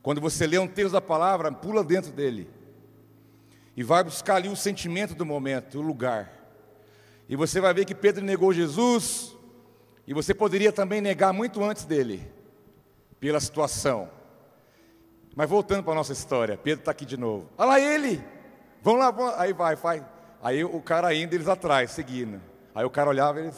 [0.02, 2.50] Quando você lê um texto da palavra, pula dentro dele.
[3.76, 6.32] E vai buscar ali o sentimento do momento, o lugar.
[7.28, 9.36] E você vai ver que Pedro negou Jesus,
[10.10, 12.28] e você poderia também negar muito antes dele,
[13.20, 14.10] pela situação.
[15.36, 17.48] Mas voltando para a nossa história, Pedro está aqui de novo.
[17.56, 18.20] Olha lá ele!
[18.82, 19.40] Vamos lá, lá.
[19.40, 20.04] aí vai, vai.
[20.42, 22.42] Aí o cara indo, eles atrás, seguindo.
[22.74, 23.56] Aí o cara olhava, eles.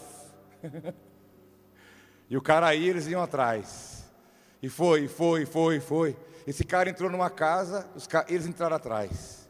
[2.30, 4.12] e o cara aí, eles iam atrás.
[4.62, 6.18] E foi, foi, foi, foi.
[6.46, 8.26] Esse cara entrou numa casa, ca...
[8.28, 9.50] eles entraram atrás.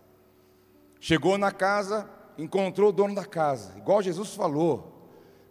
[1.00, 4.91] Chegou na casa, encontrou o dono da casa, igual Jesus falou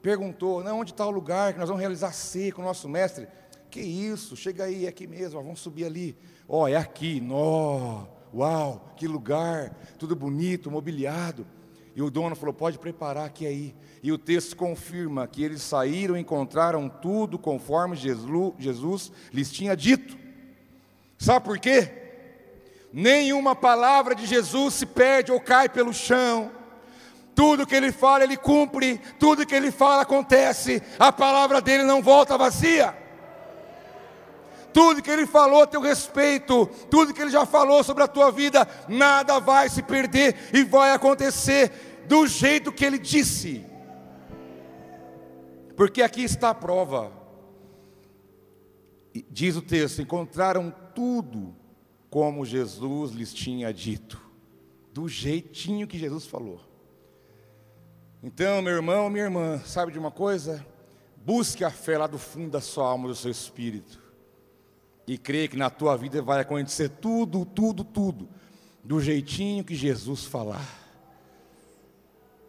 [0.03, 3.29] perguntou: não, onde está o lugar que nós vamos realizar ceia com o nosso mestre?
[3.71, 6.17] Que isso, chega aí, é aqui mesmo, ó, vamos subir ali.
[6.49, 11.47] Ó, oh, é aqui, nó, uau, que lugar, tudo bonito, mobiliado.
[11.95, 13.75] E o dono falou: pode preparar aqui aí.
[14.03, 19.77] E o texto confirma que eles saíram e encontraram tudo conforme Jesus, Jesus lhes tinha
[19.77, 20.17] dito.
[21.19, 21.93] Sabe por quê?
[22.93, 26.51] Nenhuma palavra de Jesus se perde ou cai pelo chão.
[27.41, 28.99] Tudo que ele fala, ele cumpre.
[29.19, 30.83] Tudo que ele fala acontece.
[30.99, 32.95] A palavra dele não volta vazia.
[34.75, 38.31] Tudo que ele falou a teu respeito, tudo que ele já falou sobre a tua
[38.31, 43.65] vida, nada vai se perder e vai acontecer do jeito que ele disse.
[45.75, 47.11] Porque aqui está a prova.
[49.31, 51.57] Diz o texto: encontraram tudo
[52.11, 54.21] como Jesus lhes tinha dito,
[54.93, 56.69] do jeitinho que Jesus falou.
[58.23, 60.65] Então, meu irmão, minha irmã, sabe de uma coisa?
[61.25, 63.99] Busque a fé lá do fundo da sua alma, do seu espírito,
[65.07, 68.29] e creia que na tua vida vai acontecer tudo, tudo, tudo,
[68.85, 70.79] do jeitinho que Jesus falar.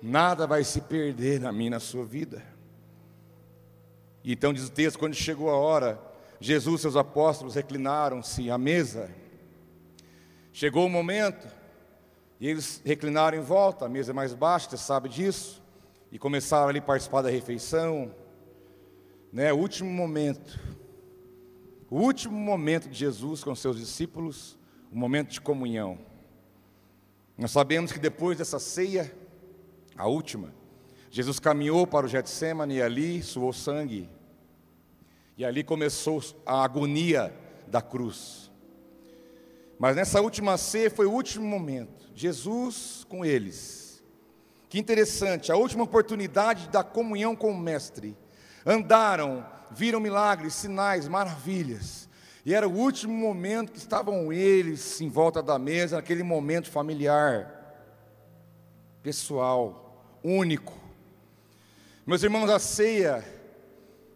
[0.01, 2.43] Nada vai se perder na minha, na sua vida.
[4.25, 6.01] Então diz o texto, quando chegou a hora,
[6.37, 9.09] Jesus e seus apóstolos reclinaram-se à mesa.
[10.51, 11.47] Chegou o momento,
[12.41, 15.60] e eles reclinaram em volta, a mesa é mais baixa, você sabe disso,
[16.11, 18.13] e começaram ali a participar da refeição.
[19.31, 20.59] Né, o último momento,
[21.89, 24.57] o último momento de Jesus com seus discípulos,
[24.91, 25.97] o momento de comunhão.
[27.37, 29.11] Nós sabemos que depois dessa ceia,
[29.95, 30.53] a última,
[31.09, 34.09] Jesus caminhou para o Getsemane e ali suou sangue.
[35.37, 37.33] E ali começou a agonia
[37.67, 38.51] da cruz.
[39.79, 42.11] Mas nessa última ceia foi o último momento.
[42.13, 43.80] Jesus com eles.
[44.71, 48.17] Que interessante, a última oportunidade da comunhão com o Mestre.
[48.65, 52.07] Andaram, viram milagres, sinais, maravilhas.
[52.45, 57.51] E era o último momento que estavam eles em volta da mesa, naquele momento familiar,
[59.03, 60.73] pessoal, único.
[62.05, 63.25] Meus irmãos, a ceia,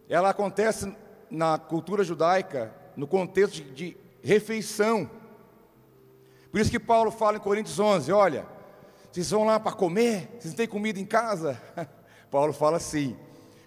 [0.08, 0.90] ela acontece
[1.30, 5.10] na cultura judaica, no contexto de, de refeição.
[6.50, 8.55] Por isso que Paulo fala em Coríntios 11: olha,
[9.16, 11.58] vocês vão lá para comer, vocês não têm comida em casa?
[12.30, 13.16] Paulo fala assim: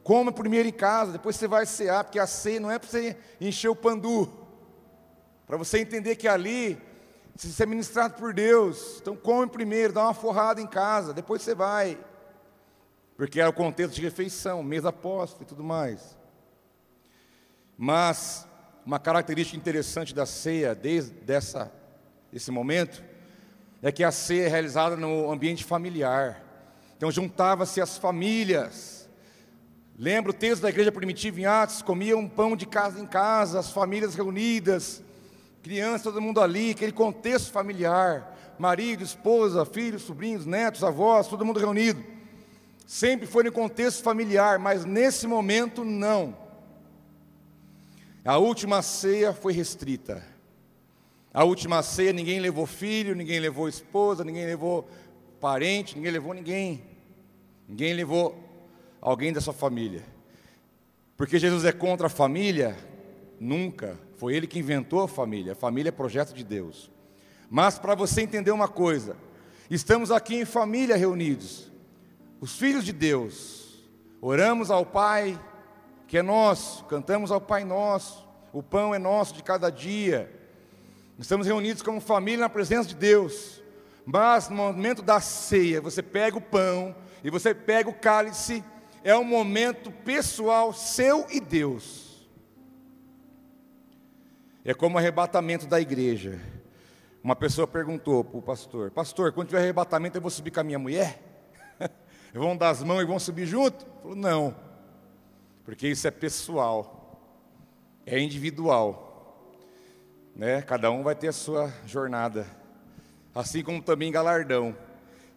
[0.03, 3.17] coma primeiro em casa, depois você vai cear, porque a ceia não é para você
[3.41, 4.31] encher o pandu,
[5.47, 6.79] para você entender que ali
[7.35, 8.99] você é ministrado por Deus.
[9.01, 11.97] Então come primeiro, dá uma forrada em casa, depois você vai.
[13.17, 16.15] Porque era o contexto de refeição, mesa posta e tudo mais.
[17.75, 18.47] Mas
[18.85, 21.73] uma característica interessante da ceia, desde essa
[22.31, 23.03] esse momento,
[23.82, 26.44] é que a ceia é realizada no ambiente familiar.
[26.98, 29.10] Então juntava-se as famílias.
[29.98, 31.82] Lembra o texto da igreja primitiva em Atos?
[31.82, 35.02] Comiam pão de casa em casa, as famílias reunidas,
[35.62, 38.36] crianças, todo mundo ali, aquele contexto familiar.
[38.58, 42.04] Marido, esposa, filhos, sobrinhos, netos, avós, todo mundo reunido.
[42.86, 46.36] Sempre foi no contexto familiar, mas nesse momento não.
[48.26, 50.22] A última ceia foi restrita.
[51.34, 54.89] A última ceia, ninguém levou filho, ninguém levou esposa, ninguém levou
[55.39, 56.84] parente, ninguém levou ninguém.
[57.68, 58.36] Ninguém levou
[59.00, 60.04] alguém da sua família.
[61.15, 62.76] Porque Jesus é contra a família?
[63.39, 63.98] Nunca.
[64.18, 65.52] Foi ele que inventou a família.
[65.52, 66.89] A família é projeto de Deus.
[67.50, 69.15] Mas para você entender uma coisa,
[69.70, 71.72] estamos aqui em família reunidos,
[72.42, 73.84] os filhos de Deus.
[74.22, 75.39] Oramos ao Pai,
[76.08, 80.38] que é nosso, cantamos ao Pai nosso, o pão é nosso de cada dia.
[81.19, 83.62] Estamos reunidos como família na presença de Deus.
[84.05, 88.63] Mas no momento da ceia, você pega o pão e você pega o cálice,
[89.03, 92.25] é um momento pessoal seu e Deus.
[94.63, 96.39] É como o arrebatamento da igreja.
[97.21, 100.63] Uma pessoa perguntou para o pastor: Pastor, quando tiver arrebatamento, eu vou subir com a
[100.63, 101.21] minha mulher?
[102.34, 103.86] vão dar as mãos e vão subir junto?
[103.86, 104.55] Ele falou: Não,
[105.65, 107.21] porque isso é pessoal,
[108.05, 109.09] é individual
[110.39, 110.62] né?
[110.62, 112.47] Cada um vai ter a sua jornada,
[113.36, 114.73] assim como também galardão.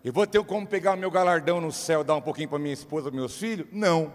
[0.05, 2.73] Eu vou ter como pegar o meu galardão no céu, dar um pouquinho para minha
[2.73, 3.67] esposa, meus filhos?
[3.73, 4.13] Não,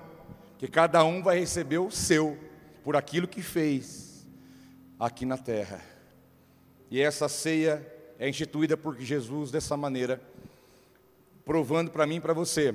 [0.57, 2.38] que cada um vai receber o seu
[2.85, 4.25] por aquilo que fez
[4.97, 5.81] aqui na terra.
[6.89, 7.85] E essa ceia
[8.17, 10.21] é instituída por Jesus dessa maneira,
[11.43, 12.73] provando para mim e para você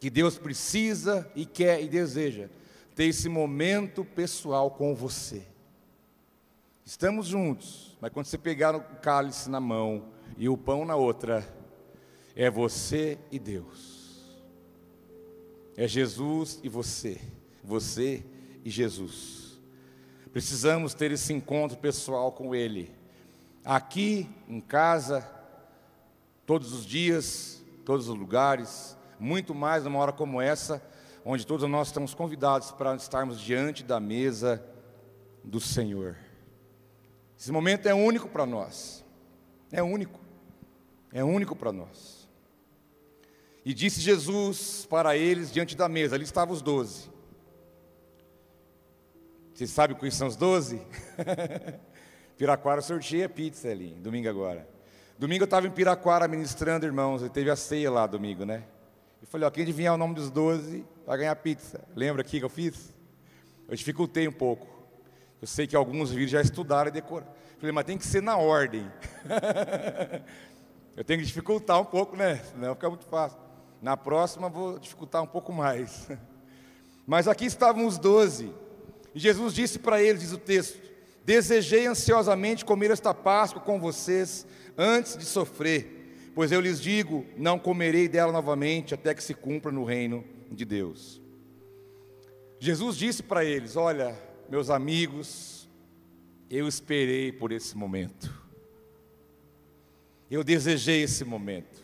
[0.00, 2.48] que Deus precisa e quer e deseja
[2.94, 5.42] ter esse momento pessoal com você.
[6.86, 10.04] Estamos juntos, mas quando você pegar o cálice na mão
[10.36, 11.42] e o pão na outra,
[12.36, 14.44] é você e Deus.
[15.78, 17.18] É Jesus e você,
[17.62, 18.22] você
[18.62, 19.58] e Jesus.
[20.30, 22.94] Precisamos ter esse encontro pessoal com Ele,
[23.64, 25.26] aqui em casa,
[26.44, 30.86] todos os dias, todos os lugares, muito mais numa hora como essa,
[31.24, 34.62] onde todos nós estamos convidados para estarmos diante da mesa
[35.42, 36.23] do Senhor.
[37.44, 39.04] Esse momento é único para nós,
[39.70, 40.18] é único,
[41.12, 42.26] é único para nós.
[43.62, 47.10] E disse Jesus para eles diante da mesa, ali estavam os doze.
[49.52, 50.80] Vocês sabem quais são os doze?
[52.38, 54.66] Piraquara sorteia pizza ali, domingo agora.
[55.18, 58.64] Domingo eu estava em Piraquara ministrando, irmãos, e teve a ceia lá domingo, né?
[59.20, 61.86] Eu falei, ó, quem adivinhar o nome dos doze vai ganhar pizza.
[61.94, 62.94] Lembra aqui que eu fiz?
[63.68, 64.73] Eu dificultei um pouco.
[65.44, 67.30] Eu sei que alguns vídeos já estudaram e decoraram.
[67.58, 68.90] Falei, mas tem que ser na ordem.
[70.96, 72.36] eu tenho que dificultar um pouco, né?
[72.50, 73.38] Senão fica muito fácil.
[73.82, 76.08] Na próxima vou dificultar um pouco mais.
[77.06, 78.54] Mas aqui estavam os doze.
[79.14, 80.80] E Jesus disse para eles, diz o texto:
[81.26, 84.46] Desejei ansiosamente comer esta Páscoa com vocês
[84.78, 89.70] antes de sofrer, pois eu lhes digo: não comerei dela novamente até que se cumpra
[89.70, 91.20] no reino de Deus.
[92.58, 94.16] Jesus disse para eles: Olha,
[94.48, 95.68] meus amigos,
[96.50, 98.32] eu esperei por esse momento,
[100.30, 101.82] eu desejei esse momento,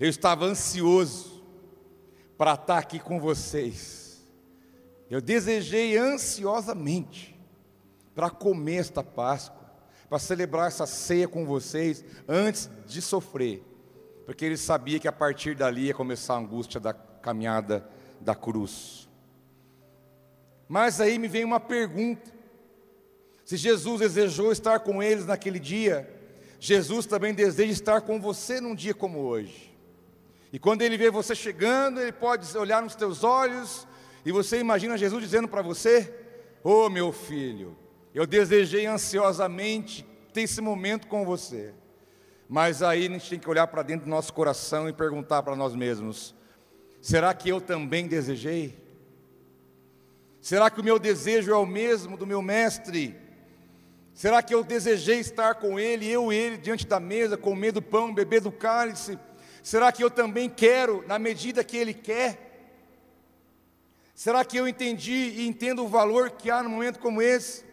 [0.00, 1.42] eu estava ansioso
[2.36, 4.24] para estar aqui com vocês,
[5.10, 7.38] eu desejei ansiosamente
[8.14, 9.62] para comer esta Páscoa,
[10.08, 13.62] para celebrar essa ceia com vocês antes de sofrer,
[14.26, 17.88] porque ele sabia que a partir dali ia começar a angústia da caminhada
[18.20, 19.08] da cruz.
[20.68, 22.30] Mas aí me vem uma pergunta:
[23.44, 26.08] se Jesus desejou estar com eles naquele dia,
[26.58, 29.76] Jesus também deseja estar com você num dia como hoje.
[30.52, 33.86] E quando ele vê você chegando, ele pode olhar nos teus olhos
[34.24, 36.12] e você imagina Jesus dizendo para você:
[36.62, 37.76] "Ô oh, meu filho,
[38.14, 41.74] eu desejei ansiosamente ter esse momento com você.
[42.48, 45.56] Mas aí a gente tem que olhar para dentro do nosso coração e perguntar para
[45.56, 46.34] nós mesmos:
[47.00, 48.81] será que eu também desejei?
[50.42, 53.16] Será que o meu desejo é o mesmo do meu mestre?
[54.12, 57.80] Será que eu desejei estar com ele, eu e ele, diante da mesa, comer do
[57.80, 59.16] pão, beber do cálice?
[59.62, 62.50] Será que eu também quero, na medida que ele quer?
[64.16, 67.64] Será que eu entendi e entendo o valor que há num momento como esse?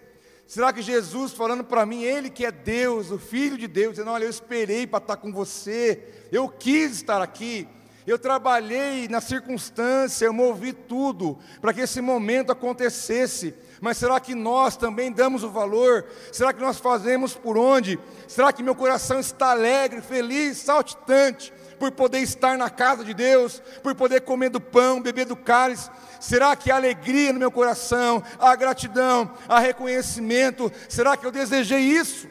[0.46, 4.12] Será que Jesus falando para mim, Ele que é Deus, o Filho de Deus, dizendo:
[4.12, 7.68] Olha, eu esperei para estar com você, eu quis estar aqui,
[8.08, 13.54] eu trabalhei na circunstância, eu movi tudo para que esse momento acontecesse.
[13.82, 16.06] Mas será que nós também damos o valor?
[16.32, 18.00] Será que nós fazemos por onde?
[18.28, 21.54] Será que meu coração está alegre, feliz, saltitante?
[21.80, 25.90] por poder estar na casa de Deus, por poder comer do pão, beber do cálice?
[26.20, 30.70] Será que há alegria no meu coração, há gratidão, há reconhecimento?
[30.90, 32.28] Será que eu desejei isso?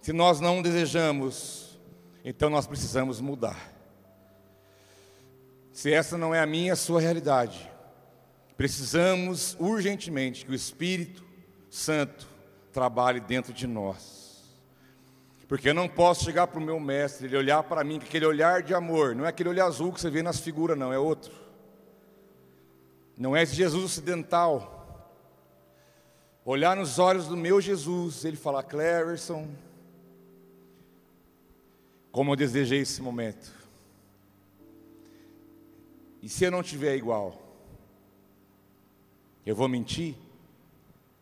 [0.00, 1.67] Se nós não desejamos,
[2.28, 3.72] então nós precisamos mudar.
[5.72, 7.72] Se essa não é a minha, a sua realidade,
[8.54, 11.24] precisamos urgentemente que o Espírito
[11.70, 12.28] Santo
[12.70, 14.44] trabalhe dentro de nós.
[15.48, 18.62] Porque eu não posso chegar para o meu mestre, ele olhar para mim, aquele olhar
[18.62, 21.32] de amor, não é aquele olhar azul que você vê nas figuras, não, é outro.
[23.16, 25.16] Não é esse Jesus ocidental.
[26.44, 29.48] Olhar nos olhos do meu Jesus, ele falar, Cleverson,
[32.10, 33.52] como eu desejei esse momento.
[36.22, 37.40] E se eu não tiver igual?
[39.46, 40.14] Eu vou mentir?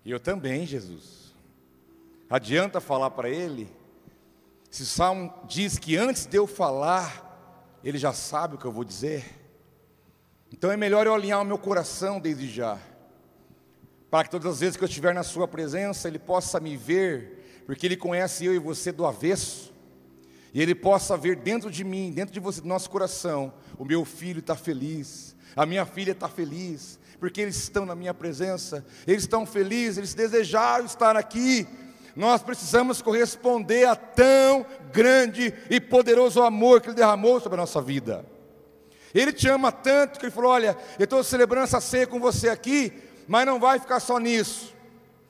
[0.05, 1.35] E eu também, Jesus.
[2.29, 3.69] Adianta falar para ele
[4.77, 8.85] esse salmo diz que antes de eu falar, ele já sabe o que eu vou
[8.85, 9.25] dizer.
[10.53, 12.79] Então é melhor eu alinhar o meu coração desde já,
[14.11, 17.63] para que todas as vezes que eu estiver na Sua presença, Ele possa me ver,
[17.65, 19.73] porque Ele conhece eu e você do avesso,
[20.57, 24.07] e Ele possa ver dentro de mim, dentro de você, do nosso coração, o meu
[24.07, 29.25] filho está feliz, a minha filha está feliz, porque eles estão na minha presença, eles
[29.25, 31.69] estão felizes, eles desejaram estar aqui,
[32.17, 37.83] nós precisamos corresponder a tão grande e poderoso amor que Ele derramou sobre a nossa
[37.83, 38.25] vida.
[39.15, 42.49] Ele te ama tanto que Ele falou: Olha, eu estou celebrando essa ceia com você
[42.49, 42.95] aqui,
[43.29, 44.75] mas não vai ficar só nisso.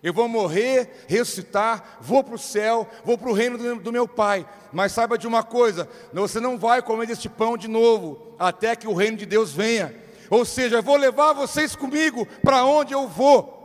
[0.03, 4.47] Eu vou morrer, ressuscitar, vou para o céu, vou para o reino do, meu Pai.
[4.73, 8.87] Mas saiba de uma coisa: você não vai comer deste pão de novo, até que
[8.87, 9.95] o reino de Deus venha.
[10.31, 13.57] Ou seja, eu vou levar vocês comigo para onde eu vou.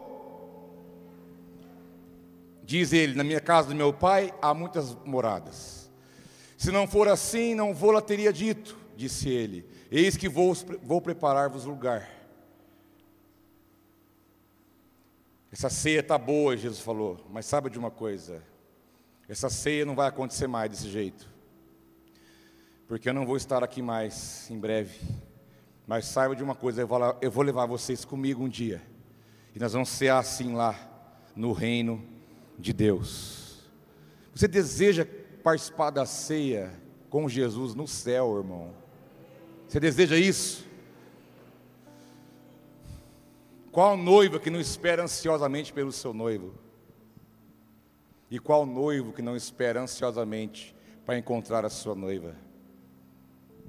[2.63, 5.91] Diz ele: Na minha casa do meu pai há muitas moradas.
[6.57, 11.01] Se não for assim, não vou lá teria dito, disse ele: Eis que vou, vou
[11.01, 12.20] preparar-vos lugar.
[15.51, 18.41] Essa ceia está boa, Jesus falou, mas sabe de uma coisa:
[19.27, 21.29] essa ceia não vai acontecer mais desse jeito.
[22.87, 24.99] porque eu não vou estar aqui mais em breve.
[25.87, 26.87] Mas saiba de uma coisa,
[27.21, 28.81] eu vou levar vocês comigo um dia.
[29.53, 30.75] E nós vamos ser assim lá
[31.35, 32.01] no reino
[32.57, 33.69] de Deus.
[34.33, 35.05] Você deseja
[35.43, 36.71] participar da ceia
[37.09, 38.73] com Jesus no céu, irmão?
[39.67, 40.65] Você deseja isso?
[43.71, 46.53] Qual noiva que não espera ansiosamente pelo seu noivo?
[48.29, 52.35] E qual noivo que não espera ansiosamente para encontrar a sua noiva?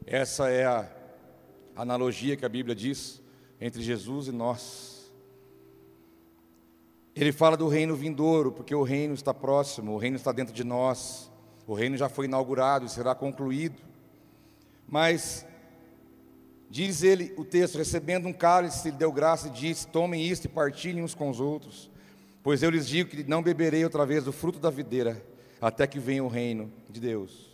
[0.05, 0.91] Essa é a
[1.77, 3.23] analogia que a Bíblia diz
[3.61, 5.13] entre Jesus e nós.
[7.15, 10.65] Ele fala do reino vindouro, porque o reino está próximo, o reino está dentro de
[10.65, 11.31] nós,
[11.67, 13.81] o reino já foi inaugurado e será concluído.
[14.89, 15.47] Mas,
[16.73, 20.49] diz ele, o texto, recebendo um cálice, ele deu graça e disse: Tomem isto e
[20.49, 21.91] partilhem uns com os outros,
[22.43, 25.23] pois eu lhes digo que não beberei outra vez do fruto da videira,
[25.61, 27.53] até que venha o reino de Deus.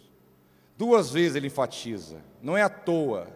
[0.77, 3.27] Duas vezes ele enfatiza, não é à toa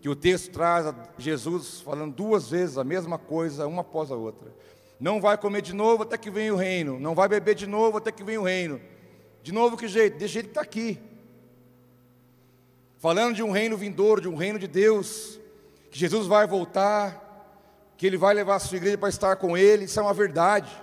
[0.00, 4.54] que o texto traz Jesus falando duas vezes a mesma coisa, uma após a outra.
[5.00, 7.96] Não vai comer de novo até que venha o reino, não vai beber de novo
[7.96, 8.80] até que venha o reino.
[9.42, 10.18] De novo, que jeito?
[10.18, 11.00] Desse jeito que está aqui.
[13.04, 15.38] Falando de um reino vindouro, de um reino de Deus,
[15.90, 19.84] que Jesus vai voltar, que Ele vai levar a sua igreja para estar com Ele,
[19.84, 20.74] isso é uma verdade.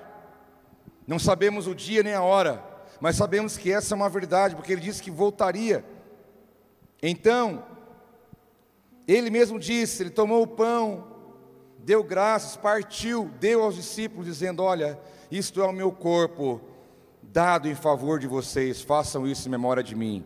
[1.07, 2.63] Não sabemos o dia nem a hora,
[2.99, 5.83] mas sabemos que essa é uma verdade, porque ele disse que voltaria.
[7.01, 7.65] Então,
[9.07, 11.07] ele mesmo disse, ele tomou o pão,
[11.79, 14.99] deu graças, partiu, deu aos discípulos, dizendo: Olha,
[15.31, 16.61] isto é o meu corpo,
[17.23, 20.23] dado em favor de vocês, façam isso em memória de mim.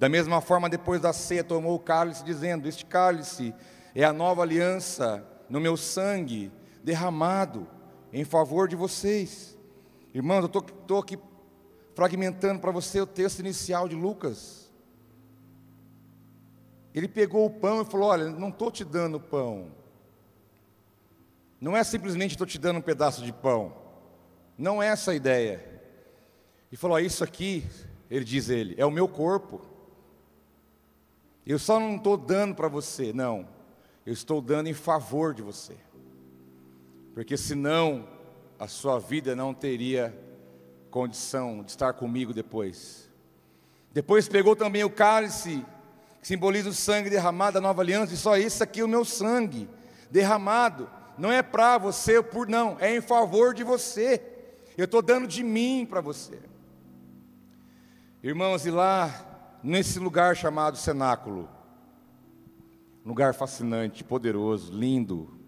[0.00, 3.54] Da mesma forma, depois da ceia, tomou o cálice, dizendo: Este cálice
[3.94, 6.50] é a nova aliança no meu sangue,
[6.82, 7.68] derramado
[8.10, 9.58] em favor de vocês.
[10.14, 11.18] Irmãos, eu estou aqui
[11.94, 14.72] fragmentando para você o texto inicial de Lucas.
[16.94, 19.70] Ele pegou o pão e falou: Olha, não estou te dando pão.
[21.60, 23.76] Não é simplesmente estou te dando um pedaço de pão.
[24.56, 25.62] Não é essa a ideia.
[26.72, 27.66] E falou: Isso aqui,
[28.10, 29.68] ele diz ele, é o meu corpo.
[31.46, 33.48] Eu só não estou dando para você, não.
[34.04, 35.76] Eu estou dando em favor de você.
[37.14, 38.08] Porque senão
[38.58, 40.16] a sua vida não teria
[40.90, 43.08] condição de estar comigo depois.
[43.92, 45.64] Depois pegou também o cálice,
[46.20, 49.04] que simboliza o sangue derramado da nova aliança, e só isso aqui é o meu
[49.04, 49.68] sangue
[50.10, 50.88] derramado.
[51.16, 54.22] Não é para você, por não, é em favor de você.
[54.76, 56.38] Eu estou dando de mim para você.
[58.22, 59.29] Irmãos, e lá,
[59.62, 61.48] nesse lugar chamado cenáculo,
[63.04, 65.40] lugar fascinante, poderoso, lindo,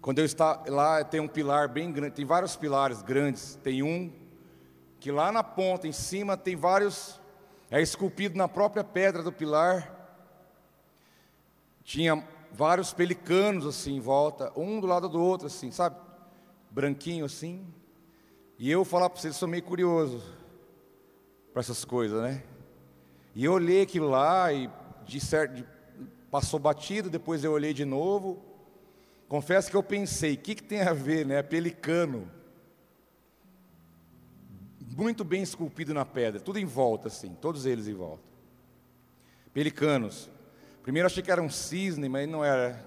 [0.00, 3.56] quando eu está lá, tem um pilar bem grande, tem vários pilares grandes.
[3.56, 4.12] Tem um
[5.00, 7.20] que lá na ponta, em cima, tem vários,
[7.68, 9.92] é esculpido na própria pedra do pilar.
[11.82, 15.96] Tinha vários pelicanos assim em volta, um do lado do outro, assim, sabe?
[16.70, 17.66] Branquinho assim.
[18.60, 20.22] E eu falar para vocês, sou meio curioso
[21.56, 22.42] para essas coisas, né?
[23.34, 24.68] E eu olhei aquilo lá e
[25.06, 25.66] de certo,
[26.30, 28.44] passou batido, depois eu olhei de novo.
[29.26, 31.42] Confesso que eu pensei, o que, que tem a ver, né?
[31.42, 32.30] Pelicano.
[34.94, 38.22] Muito bem esculpido na pedra, tudo em volta, assim, todos eles em volta.
[39.54, 40.28] Pelicanos.
[40.82, 42.84] Primeiro achei que era um cisne, mas não era.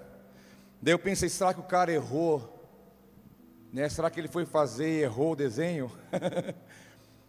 [0.80, 2.56] Daí eu pensei, será que o cara errou?
[3.74, 3.90] Né?
[3.90, 5.92] Será que ele foi fazer e errou o desenho?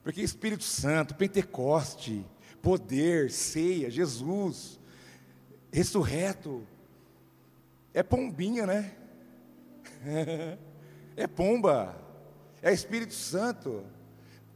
[0.03, 2.24] Porque Espírito Santo, Pentecoste,
[2.62, 4.80] poder, ceia, Jesus,
[5.72, 6.66] ressurreto,
[7.92, 8.94] é pombinha, né?
[11.16, 11.94] é pomba,
[12.62, 13.84] é Espírito Santo,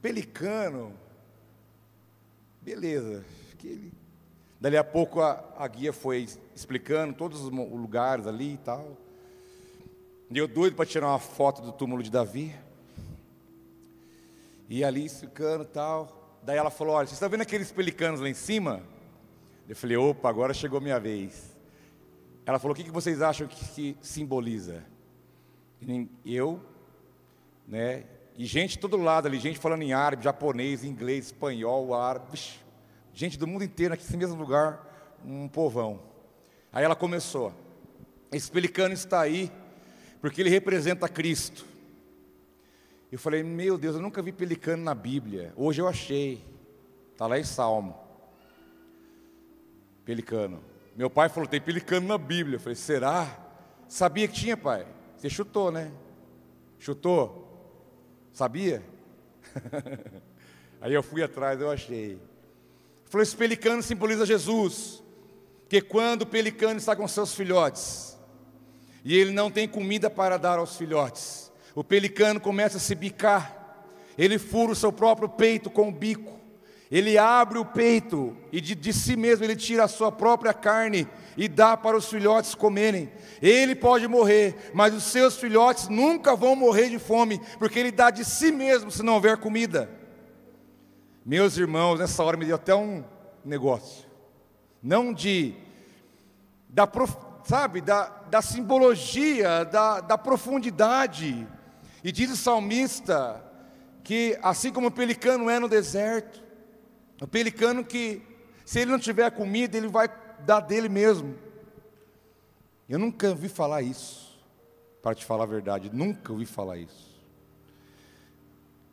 [0.01, 0.95] pelicano.
[2.63, 3.25] Beleza.
[4.61, 8.97] Dali a pouco a, a guia foi explicando todos os lugares ali e tal.
[10.31, 12.55] Deu doido para tirar uma foto do túmulo de Davi.
[14.69, 16.41] E ali explicando e tal.
[16.43, 18.83] Daí ela falou: Olha, vocês estão vendo aqueles pelicanos lá em cima?
[19.69, 21.57] Eu falei: opa, agora chegou minha vez.
[22.45, 24.85] Ela falou: o que vocês acham que, que simboliza?
[26.25, 26.61] eu,
[27.69, 28.05] né?
[28.37, 32.39] E gente todo lado ali, gente falando em árabe, japonês, inglês, espanhol, árabe,
[33.13, 36.01] gente do mundo inteiro aqui nesse mesmo lugar, um povão.
[36.73, 37.53] Aí ela começou,
[38.33, 39.53] esse pelicano está aí,
[40.21, 41.65] porque ele representa Cristo.
[43.15, 45.53] Eu falei, meu Deus, eu nunca vi pelicano na Bíblia.
[45.55, 46.45] Hoje eu achei.
[47.13, 47.97] Está lá em Salmo.
[50.05, 50.61] Pelicano.
[50.97, 52.57] Meu pai falou, tem pelicano na Bíblia.
[52.57, 53.39] Eu falei, será?
[53.87, 54.85] Sabia que tinha, pai?
[55.17, 55.93] Você chutou, né?
[56.77, 57.87] Chutou?
[58.33, 58.83] Sabia?
[60.83, 62.19] Aí eu fui atrás, eu achei.
[63.05, 65.05] falou: esse pelicano simboliza Jesus,
[65.69, 68.19] que quando o pelicano está com seus filhotes,
[69.05, 71.44] e ele não tem comida para dar aos filhotes,
[71.75, 73.61] o pelicano começa a se bicar,
[74.17, 76.39] ele fura o seu próprio peito com o bico,
[76.91, 81.09] ele abre o peito e de, de, si mesmo ele tira a sua própria carne
[81.37, 83.11] e dá para os filhotes comerem.
[83.43, 88.11] Ele pode morrer, mas os seus filhotes nunca vão morrer de fome, porque ele dá
[88.11, 89.91] de si mesmo se não houver comida.
[91.25, 93.03] Meus irmãos, nessa hora me deu até um
[93.45, 94.05] negócio,
[94.83, 95.55] não de,
[96.69, 96.89] da,
[97.45, 101.47] sabe, da, da simbologia, da, da profundidade.
[102.05, 103.43] E diz o salmista
[104.05, 106.45] que, assim como o pelicano é no deserto,
[107.19, 108.21] o pelicano que,
[108.67, 110.09] se ele não tiver comida, ele vai
[110.41, 111.35] dar dele mesmo.
[112.87, 114.39] Eu nunca ouvi falar isso,
[115.03, 117.15] para te falar a verdade, nunca ouvi falar isso.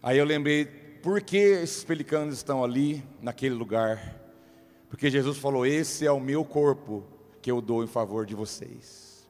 [0.01, 4.21] Aí eu lembrei, por que esses pelicanos estão ali, naquele lugar?
[4.89, 7.03] Porque Jesus falou: Esse é o meu corpo
[7.41, 9.27] que eu dou em favor de vocês.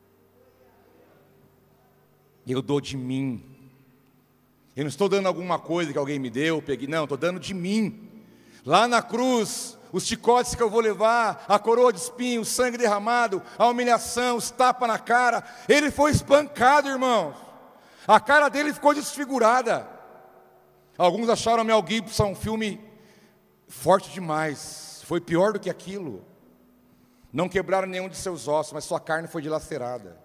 [2.45, 3.50] Eu dou de mim.
[4.81, 7.53] Eu não estou dando alguma coisa que alguém me deu, peguei, não, estou dando de
[7.53, 8.09] mim.
[8.65, 12.79] Lá na cruz, os chicotes que eu vou levar, a coroa de espinho, o sangue
[12.79, 15.43] derramado, a humilhação, os tapas na cara.
[15.69, 17.35] Ele foi espancado, irmãos.
[18.07, 19.87] A cara dele ficou desfigurada.
[20.97, 22.83] Alguns acharam Mel Gibson um filme
[23.67, 25.03] forte demais.
[25.05, 26.25] Foi pior do que aquilo.
[27.31, 30.17] Não quebraram nenhum de seus ossos, mas sua carne foi dilacerada.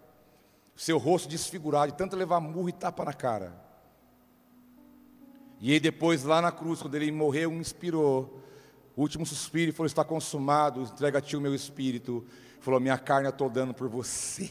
[0.75, 3.66] Seu rosto desfigurado, de tanto levar murro e tapa na cara.
[5.61, 8.43] E aí depois, lá na cruz, quando ele morreu, inspirou.
[8.95, 12.25] O último suspiro, falou, está consumado, entrega a ti o meu espírito.
[12.61, 14.51] Falou, minha carne eu estou dando por você.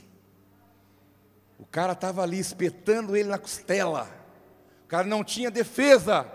[1.60, 4.10] O cara estava ali espetando ele na costela.
[4.86, 6.28] O cara não tinha defesa,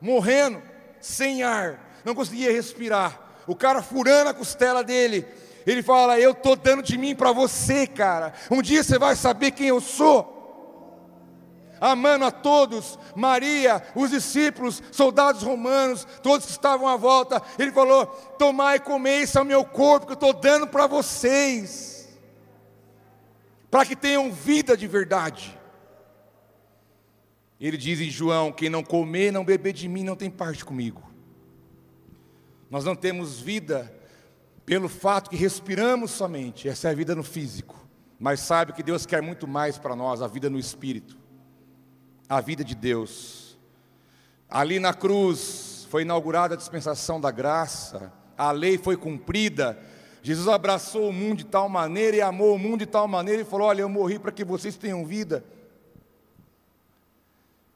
[0.00, 0.62] morrendo,
[1.00, 3.20] sem ar, não conseguia respirar.
[3.46, 5.26] O cara furando a costela dele.
[5.66, 8.32] Ele fala: Eu estou dando de mim para você, cara.
[8.50, 10.33] Um dia você vai saber quem eu sou
[11.84, 17.42] amando a todos, Maria, os discípulos, soldados romanos, todos que estavam à volta.
[17.58, 18.06] Ele falou:
[18.38, 22.08] Tomai e comei, esse é o meu corpo que eu estou dando para vocês,
[23.70, 25.58] para que tenham vida de verdade.
[27.60, 31.02] Ele diz em João: Quem não comer, não beber de mim, não tem parte comigo.
[32.70, 33.94] Nós não temos vida
[34.64, 37.84] pelo fato que respiramos somente, essa é a vida no físico.
[38.18, 41.23] Mas sabe que Deus quer muito mais para nós, a vida no espírito
[42.28, 43.56] a vida de Deus.
[44.48, 49.78] Ali na cruz foi inaugurada a dispensação da graça, a lei foi cumprida.
[50.22, 53.44] Jesus abraçou o mundo de tal maneira e amou o mundo de tal maneira e
[53.44, 55.44] falou: Olha, eu morri para que vocês tenham vida.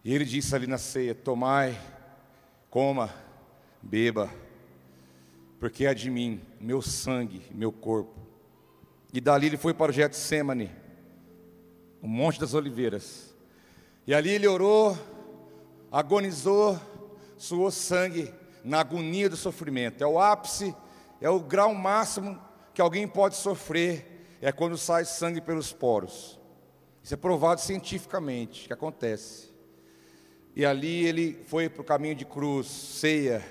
[0.04, 1.78] E ele disse ali na ceia: Tomai,
[2.70, 3.12] coma,
[3.82, 4.30] beba,
[5.60, 8.18] porque é de mim, meu sangue, meu corpo.
[9.12, 10.70] E dali ele foi para o Getsemane,
[12.00, 13.27] o Monte das Oliveiras.
[14.08, 14.96] E ali ele orou,
[15.92, 16.80] agonizou,
[17.36, 18.32] suou sangue
[18.64, 20.02] na agonia do sofrimento.
[20.02, 20.74] É o ápice,
[21.20, 22.40] é o grau máximo
[22.72, 26.40] que alguém pode sofrer, é quando sai sangue pelos poros.
[27.02, 29.52] Isso é provado cientificamente que acontece.
[30.56, 33.44] E ali ele foi para o caminho de cruz, ceia,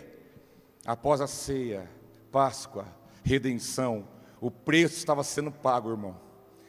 [0.84, 1.88] após a ceia,
[2.32, 2.88] Páscoa,
[3.24, 4.08] redenção.
[4.42, 6.20] O preço estava sendo pago, irmão.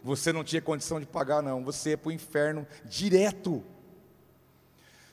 [0.03, 1.65] Você não tinha condição de pagar, não.
[1.65, 3.65] Você ia para o inferno direto.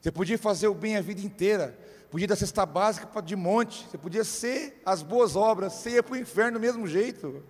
[0.05, 1.75] Você podia fazer o bem a vida inteira,
[2.11, 6.13] podia dar cesta básica de monte, você podia ser as boas obras, você ia para
[6.13, 7.41] o inferno do mesmo jeito.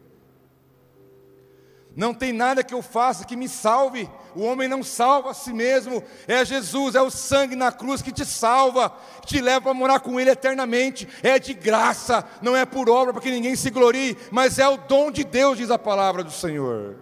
[1.93, 4.09] Não tem nada que eu faça que me salve.
[4.33, 6.01] O homem não salva a si mesmo.
[6.29, 8.89] É Jesus, é o sangue na cruz que te salva,
[9.21, 11.09] que te leva para morar com Ele eternamente.
[11.21, 14.77] É de graça, não é por obra para que ninguém se glorie, mas é o
[14.77, 16.95] dom de Deus, diz a palavra do Senhor.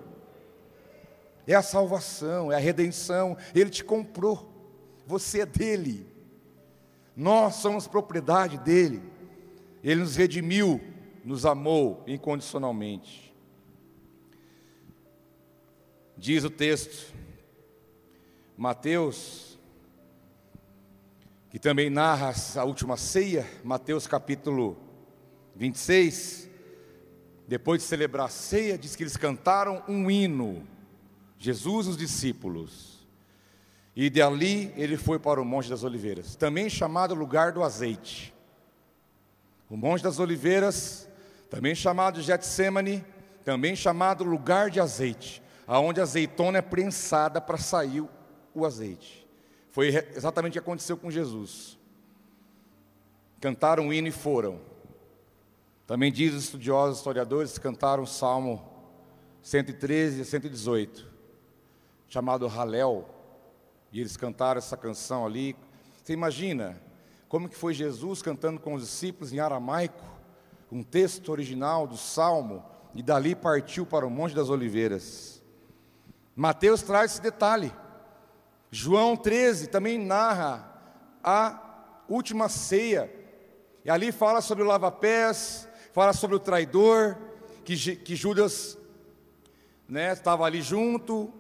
[1.46, 3.38] É a salvação, é a redenção.
[3.54, 4.52] Ele te comprou.
[5.06, 6.06] Você é dele.
[7.16, 9.02] Nós somos propriedade dele.
[9.84, 10.82] Ele nos redimiu,
[11.24, 13.34] nos amou incondicionalmente.
[16.18, 17.14] Diz o texto,
[18.56, 19.60] Mateus,
[21.50, 24.78] que também narra a última ceia, Mateus capítulo
[25.56, 26.50] 26.
[27.48, 30.66] Depois de celebrar a ceia, diz que eles cantaram um hino,
[31.38, 32.93] Jesus e os discípulos.
[33.96, 38.34] E dali ele foi para o Monte das Oliveiras, também chamado lugar do azeite.
[39.70, 41.08] O Monte das Oliveiras,
[41.50, 43.06] também chamado Getsemane,
[43.44, 48.04] também chamado lugar de azeite, aonde a azeitona é prensada para sair
[48.54, 49.28] o azeite.
[49.70, 51.78] Foi exatamente o que aconteceu com Jesus.
[53.40, 54.60] Cantaram um hino e foram.
[55.86, 58.64] Também diz os estudiosos, historiadores, cantaram o Salmo
[59.42, 61.06] 113 e 118,
[62.08, 63.13] chamado Halel,
[63.94, 65.56] e eles cantaram essa canção ali.
[66.04, 66.82] Você imagina
[67.30, 70.04] como que foi Jesus cantando com os discípulos em aramaico,
[70.72, 72.66] um texto original do Salmo,
[72.96, 75.44] e dali partiu para o Monte das Oliveiras.
[76.36, 77.72] Mateus traz esse detalhe.
[78.72, 80.68] João 13 também narra
[81.24, 83.14] a última ceia.
[83.86, 87.16] E ali fala sobre o lava-pés, fala sobre o traidor,
[87.64, 88.76] que, que Judas
[89.88, 91.32] né, estava ali junto,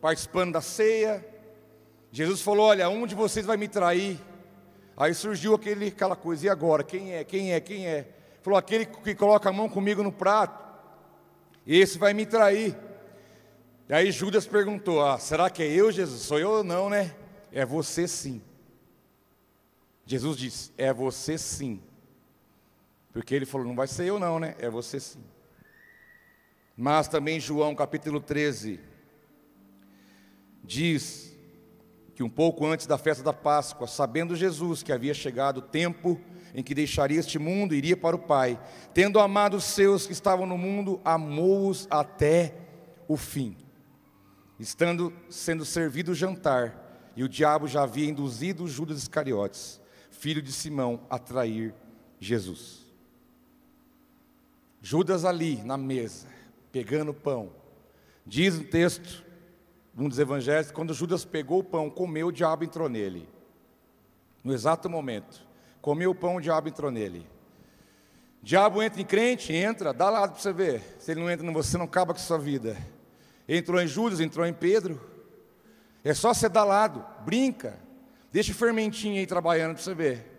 [0.00, 1.35] participando da ceia.
[2.16, 4.18] Jesus falou: Olha, um de vocês vai me trair.
[4.96, 6.82] Aí surgiu aquele, aquela coisa, e agora?
[6.82, 7.22] Quem é?
[7.22, 7.60] Quem é?
[7.60, 8.08] Quem é?
[8.40, 10.64] Falou: Aquele que coloca a mão comigo no prato,
[11.66, 12.74] esse vai me trair.
[13.86, 16.22] E aí Judas perguntou: Ah, será que é eu, Jesus?
[16.22, 17.14] Sou eu ou não, né?
[17.52, 18.40] É você sim.
[20.06, 21.82] Jesus disse: É você sim.
[23.12, 24.54] Porque ele falou: Não vai ser eu, não, né?
[24.58, 25.22] É você sim.
[26.74, 28.80] Mas também João capítulo 13
[30.64, 31.35] diz
[32.16, 36.18] que um pouco antes da festa da Páscoa, sabendo Jesus que havia chegado o tempo
[36.54, 38.58] em que deixaria este mundo e iria para o Pai,
[38.94, 42.54] tendo amado os seus que estavam no mundo, amou-os até
[43.06, 43.54] o fim.
[44.58, 49.78] Estando sendo servido o jantar, e o diabo já havia induzido Judas Iscariotes,
[50.10, 51.74] filho de Simão, a trair
[52.18, 52.86] Jesus.
[54.80, 56.28] Judas ali na mesa,
[56.72, 57.52] pegando o pão.
[58.24, 59.25] Diz o texto,
[59.96, 63.28] um dos evangelhos, quando Judas pegou o pão, comeu, o diabo entrou nele.
[64.44, 65.46] No exato momento.
[65.80, 67.26] Comeu o pão, o diabo entrou nele.
[68.42, 70.96] Diabo entra em crente, entra, dá lado para você ver.
[70.98, 72.76] Se ele não entra você, não acaba com a sua vida.
[73.48, 75.00] Entrou em Judas, entrou em Pedro.
[76.04, 77.78] É só você dar lado, brinca.
[78.30, 80.36] Deixa o fermentinho aí trabalhando para você ver.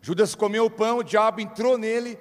[0.00, 2.18] Judas comeu o pão, o diabo entrou nele,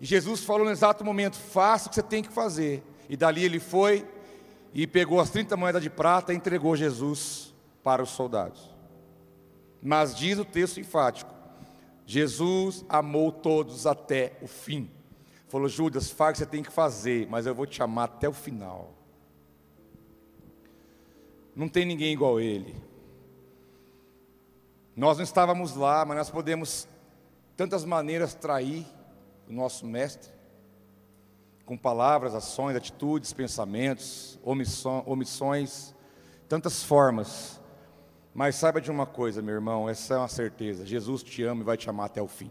[0.00, 2.82] e Jesus falou no exato momento: faça o que você tem que fazer.
[3.08, 4.06] E dali ele foi
[4.72, 8.70] e pegou as 30 moedas de prata e entregou Jesus para os soldados.
[9.82, 11.34] Mas diz o texto enfático:
[12.06, 14.90] Jesus amou todos até o fim.
[15.48, 18.28] Falou, Judas, faz o que você tem que fazer, mas eu vou te amar até
[18.28, 18.94] o final.
[21.56, 22.74] Não tem ninguém igual a ele.
[24.94, 26.86] Nós não estávamos lá, mas nós podemos
[27.56, 28.86] tantas maneiras trair
[29.48, 30.30] o nosso mestre,
[31.70, 34.40] com palavras, ações, atitudes, pensamentos,
[35.06, 35.94] omissões,
[36.48, 37.60] tantas formas.
[38.34, 41.64] Mas saiba de uma coisa, meu irmão, essa é uma certeza: Jesus te ama e
[41.64, 42.50] vai te amar até o fim.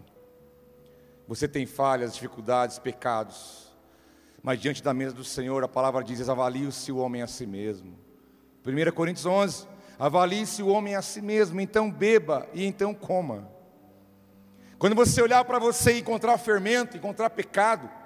[1.28, 3.70] Você tem falhas, dificuldades, pecados,
[4.42, 7.98] mas diante da mesa do Senhor, a palavra diz: avalie-se o homem a si mesmo.
[8.66, 9.68] 1 Coríntios 11:
[9.98, 13.50] avalie-se o homem a si mesmo, então beba e então coma.
[14.78, 17.99] Quando você olhar para você e encontrar fermento, encontrar pecado,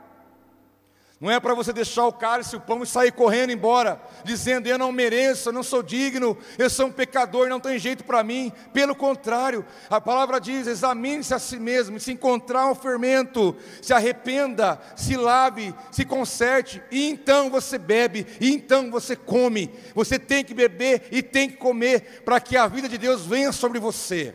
[1.25, 4.77] não é para você deixar o cálice, o pão e sair correndo embora, dizendo: Eu
[4.77, 8.53] não mereço, eu não sou digno, eu sou um pecador, não tem jeito para mim.
[8.75, 14.79] Pelo contrário, a palavra diz: examine-se a si mesmo, se encontrar um fermento, se arrependa,
[14.95, 19.71] se lave, se conserte, e então você bebe, e então você come.
[19.95, 23.51] Você tem que beber e tem que comer, para que a vida de Deus venha
[23.51, 24.35] sobre você.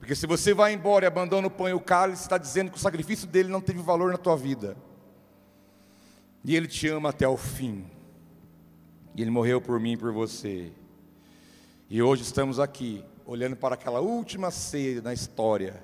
[0.00, 2.76] Porque se você vai embora e abandona o pão e o cálice, está dizendo que
[2.76, 4.76] o sacrifício dele não teve valor na tua vida.
[6.44, 7.84] E ele te ama até o fim.
[9.14, 10.72] E ele morreu por mim e por você.
[11.90, 15.82] E hoje estamos aqui, olhando para aquela última ceia na história.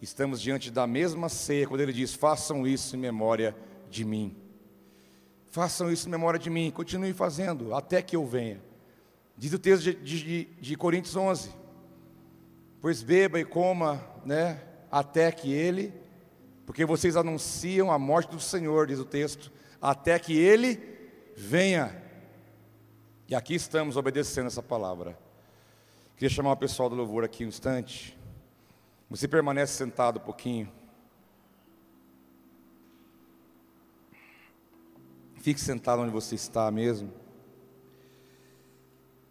[0.00, 3.56] Estamos diante da mesma ceia, quando ele diz: façam isso em memória
[3.90, 4.36] de mim.
[5.50, 8.62] Façam isso em memória de mim, continue fazendo, até que eu venha.
[9.36, 11.62] Diz o texto de, de, de Coríntios 11
[12.82, 14.60] pois beba e coma, né,
[14.90, 15.94] até que ele,
[16.66, 19.50] porque vocês anunciam a morte do Senhor, diz o texto,
[19.80, 20.80] até que ele
[21.36, 22.00] venha.
[23.28, 25.18] E aqui estamos obedecendo essa palavra.
[26.16, 28.16] Queria chamar o pessoal do louvor aqui um instante.
[29.10, 30.70] Você permanece sentado um pouquinho.
[35.36, 37.12] Fique sentado onde você está mesmo.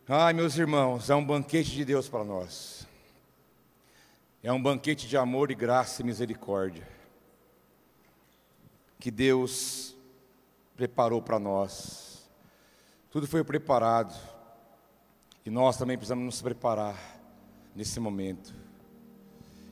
[0.07, 2.85] Ai, meus irmãos, é um banquete de Deus para nós.
[4.43, 7.00] É um banquete de amor e graça e misericórdia
[9.01, 9.93] que Deus
[10.77, 12.29] preparou para nós.
[13.09, 14.15] Tudo foi preparado
[15.45, 16.97] e nós também precisamos nos preparar
[17.75, 18.53] nesse momento.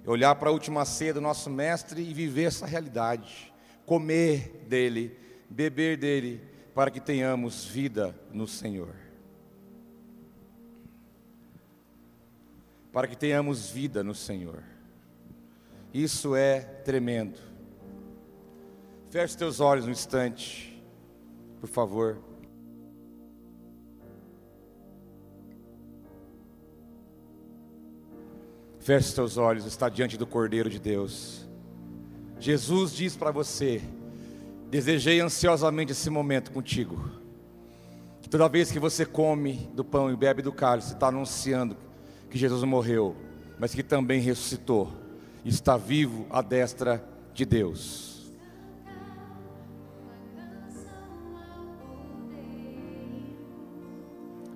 [0.05, 3.53] Olhar para a última ceia do nosso Mestre e viver essa realidade,
[3.85, 5.17] comer dele,
[5.49, 6.41] beber dele,
[6.75, 9.09] para que tenhamos vida no Senhor.
[12.91, 14.63] para que tenhamos vida no Senhor.
[15.93, 17.39] Isso é tremendo.
[19.09, 20.79] Feche teus olhos um instante,
[21.59, 22.19] por favor.
[28.79, 31.49] Feche teus olhos, está diante do Cordeiro de Deus.
[32.39, 33.81] Jesus diz para você:
[34.69, 37.09] Desejei ansiosamente esse momento contigo.
[38.29, 41.75] Toda vez que você come do pão e bebe do cálice, está anunciando
[42.29, 43.15] que Jesus morreu,
[43.57, 44.87] mas que também ressuscitou,
[45.43, 47.03] está vivo à destra
[47.33, 48.08] de Deus.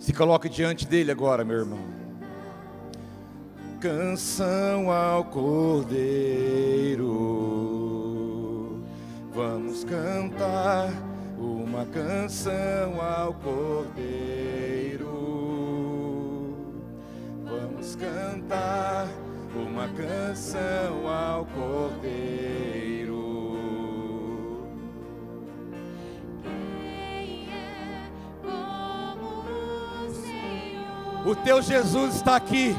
[0.04, 1.80] Se coloque diante dele agora, meu irmão
[3.80, 5.92] canção ao Cordeiro.
[9.34, 10.90] Vamos cantar
[11.38, 15.04] uma canção ao Cordeiro.
[17.44, 19.10] Vamos cantar
[19.54, 23.03] uma canção ao Cordeiro.
[31.26, 32.76] O teu Jesus está aqui.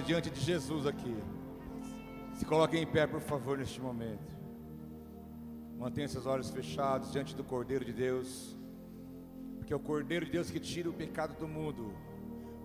[0.00, 1.16] Diante de Jesus aqui.
[2.34, 4.36] Se coloque em pé, por favor, neste momento.
[5.78, 8.56] Mantenha seus olhos fechados diante do Cordeiro de Deus.
[9.56, 11.92] Porque é o Cordeiro de Deus que tira o pecado do mundo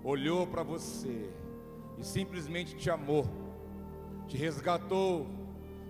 [0.03, 1.29] olhou para você
[1.97, 3.25] e simplesmente te amou,
[4.27, 5.27] te resgatou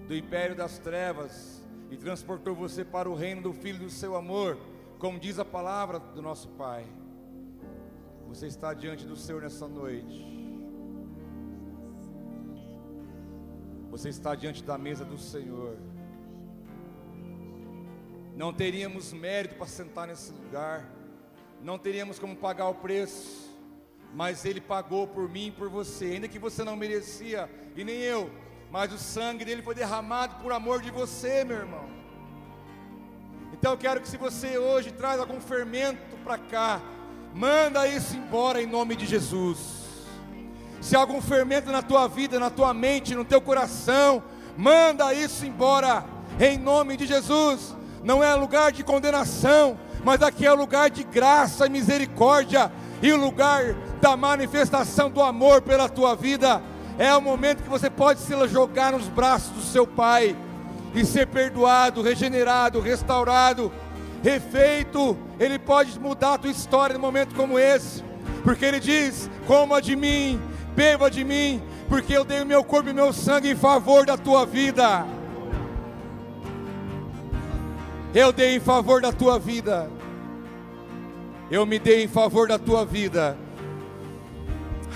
[0.07, 4.57] do império das trevas e transportou você para o reino do Filho do seu amor,
[4.99, 6.85] como diz a palavra do nosso Pai.
[8.27, 10.30] Você está diante do Senhor nessa noite.
[13.91, 15.77] Você está diante da mesa do Senhor.
[18.33, 20.89] Não teríamos mérito para sentar nesse lugar,
[21.61, 23.53] não teríamos como pagar o preço,
[24.13, 27.97] mas Ele pagou por mim e por você, ainda que você não merecia, e nem
[27.97, 28.31] eu,
[28.71, 31.89] mas o sangue dele foi derramado por amor de você, meu irmão.
[33.51, 36.81] Então eu quero que se você hoje traz algum fermento para cá,
[37.35, 39.80] manda isso embora em nome de Jesus.
[40.81, 44.23] Se há algum fermento na tua vida, na tua mente, no teu coração,
[44.57, 46.03] manda isso embora
[46.39, 47.75] em nome de Jesus.
[48.03, 53.17] Não é lugar de condenação, mas aqui é lugar de graça e misericórdia e o
[53.17, 56.61] lugar da manifestação do amor pela tua vida.
[56.97, 60.35] É o momento que você pode se jogar nos braços do seu Pai
[60.95, 63.71] e ser perdoado, regenerado, restaurado,
[64.23, 65.15] refeito.
[65.39, 68.03] Ele pode mudar a tua história num momento como esse,
[68.43, 70.41] porque Ele diz: coma de mim,
[70.75, 74.17] beba de mim, porque eu dei o meu corpo e meu sangue em favor da
[74.17, 75.05] tua vida.
[78.13, 79.89] Eu dei em favor da tua vida.
[81.49, 83.37] Eu me dei em favor da tua vida.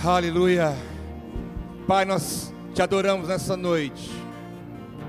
[0.03, 0.75] Aleluia.
[1.87, 4.11] Pai, nós te adoramos nessa noite.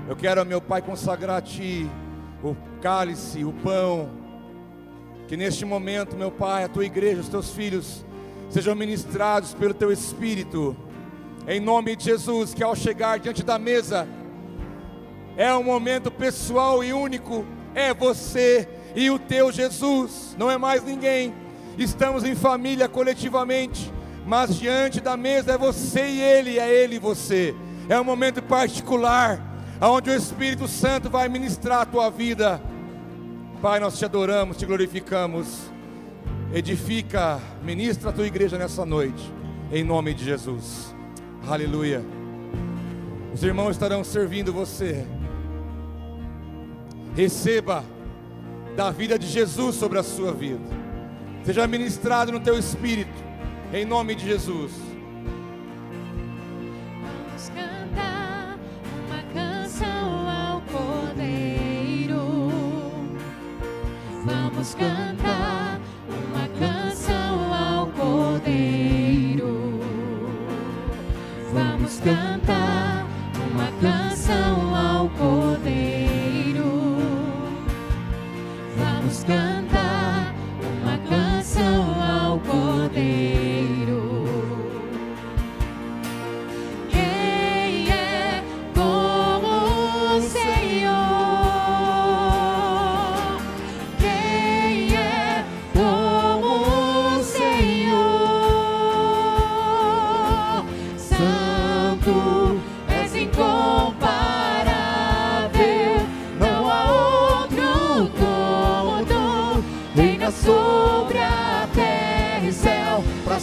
[0.07, 1.89] Eu quero, meu Pai, consagrar a Ti
[2.41, 4.09] o cálice, o pão.
[5.27, 8.05] Que neste momento, meu Pai, a Tua igreja, os Teus filhos,
[8.49, 10.75] sejam ministrados pelo Teu Espírito.
[11.47, 14.07] Em nome de Jesus, que ao chegar diante da mesa,
[15.35, 17.45] é um momento pessoal e único.
[17.73, 21.33] É você e o Teu Jesus, não é mais ninguém.
[21.77, 23.93] Estamos em família coletivamente
[24.27, 27.55] mas diante da mesa é você e ele, é ele e você.
[27.87, 29.41] É um momento particular,
[29.79, 32.61] onde o Espírito Santo vai ministrar a tua vida.
[33.61, 35.71] Pai, nós te adoramos, te glorificamos.
[36.53, 39.33] Edifica, ministra a tua igreja nessa noite,
[39.71, 40.95] em nome de Jesus.
[41.45, 42.01] Aleluia.
[43.33, 45.05] Os irmãos estarão servindo você.
[47.15, 47.83] Receba
[48.77, 50.63] da vida de Jesus sobre a sua vida.
[51.43, 53.11] Seja ministrado no teu espírito
[53.73, 54.71] em nome de Jesus.
[57.01, 58.57] Vamos cantar
[59.05, 62.21] uma canção ao Cordeiro.
[64.25, 65.56] Vamos cantar
[68.47, 69.79] Cordeiro.
[71.51, 73.05] Vamos cantar
[73.51, 75.96] uma canção ao Cordeiro.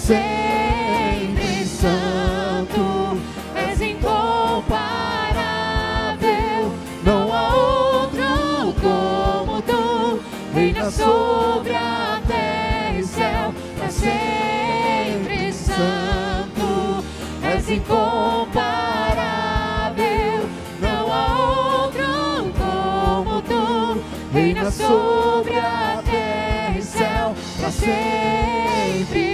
[0.04, 1.64] Sempre.
[1.66, 3.18] Santo
[3.54, 6.72] és incomparável,
[7.04, 10.20] não há outro como tu.
[10.54, 15.52] Reina sobre a terra e céu para sempre.
[15.52, 17.04] Santo
[17.42, 20.48] és incomparável,
[20.80, 21.26] não há
[21.80, 24.00] outro como tu.
[24.32, 29.33] Reina sobre a terra e céu para sempre.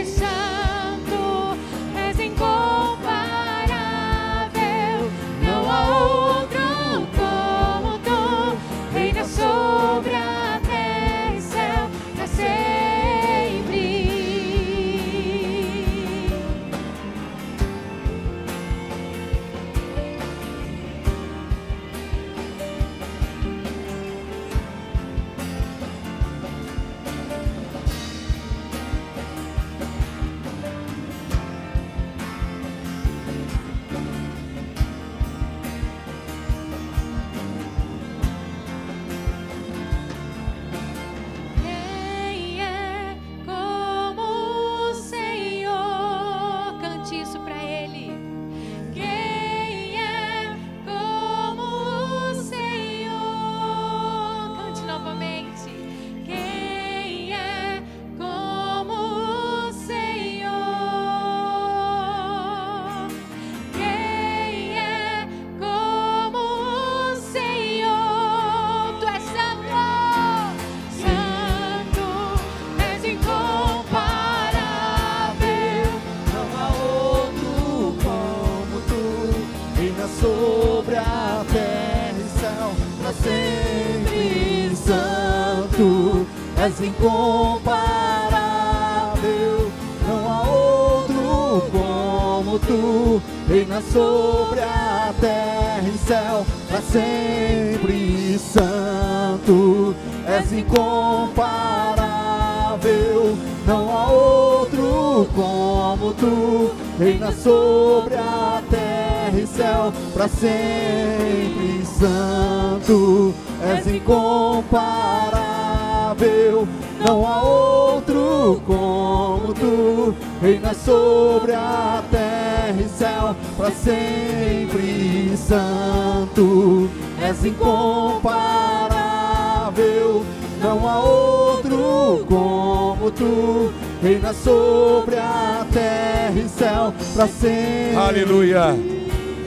[91.70, 99.94] Como tu, reina sobre a terra e céu, para sempre santo,
[100.26, 103.36] és incomparável.
[103.66, 113.32] Não há outro como tu, reina sobre a terra e céu, para sempre santo,
[113.62, 116.66] és incomparável.
[117.06, 126.88] Não há outro como tu, reina sobre a terra e céu, para sempre santo,
[127.20, 130.24] és incomparável.
[130.62, 133.72] Não há outro como tu,
[134.02, 137.96] reina sobre a terra e céu, para sempre.
[137.96, 138.74] Aleluia.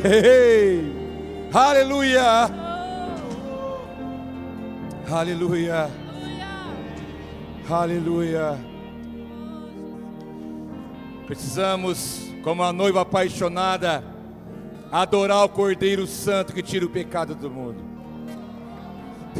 [0.03, 0.91] Ei,
[1.53, 2.51] aleluia.
[5.09, 5.89] Aleluia.
[7.69, 8.72] Aleluia.
[11.33, 14.03] Precisamos, como a noiva apaixonada,
[14.91, 17.83] adorar o Cordeiro Santo que tira o pecado do mundo.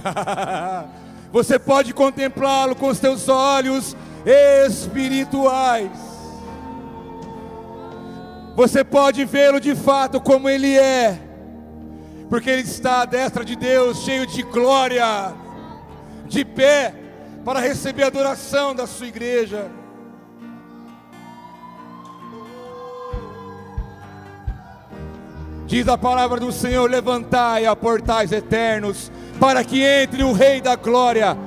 [1.32, 5.92] Você pode contemplá-lo com os teus olhos espirituais.
[8.56, 11.20] Você pode vê-lo de fato como ele é,
[12.28, 15.32] porque ele está à destra de Deus, cheio de glória,
[16.26, 16.92] de pé,
[17.46, 19.83] para receber a adoração da sua igreja.
[25.66, 30.76] Diz a palavra do Senhor: levantai a portais eternos, para que entre o Rei da
[30.76, 31.38] Glória.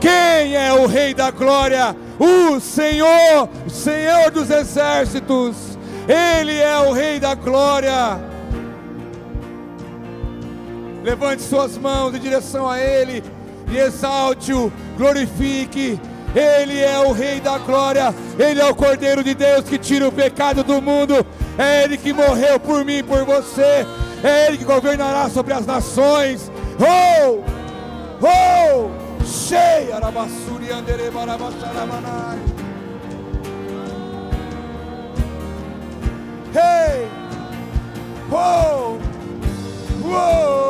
[0.00, 1.96] Quem é o Rei da Glória?
[2.18, 5.78] O Senhor, Senhor dos exércitos.
[6.06, 8.20] Ele é o Rei da Glória.
[11.02, 13.22] Levante suas mãos em direção a Ele
[13.70, 15.98] e exalte-o, glorifique.
[16.34, 20.12] Ele é o Rei da Glória, Ele é o Cordeiro de Deus que tira o
[20.12, 21.24] pecado do mundo.
[21.58, 23.86] É Ele que morreu por mim e por você.
[24.22, 26.50] É Ele que governará sobre as nações.
[26.80, 27.42] Oh!
[28.22, 29.24] Oh!
[29.24, 32.38] Cheia Arabassuri Andere Barabacharamanai.
[36.54, 37.08] Hey!
[38.30, 38.98] Oh!
[40.02, 40.63] Whoa!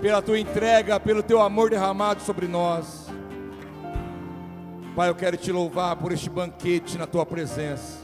[0.00, 3.06] pela tua entrega, pelo teu amor derramado sobre nós.
[4.96, 8.01] Pai, eu quero te louvar por este banquete na tua presença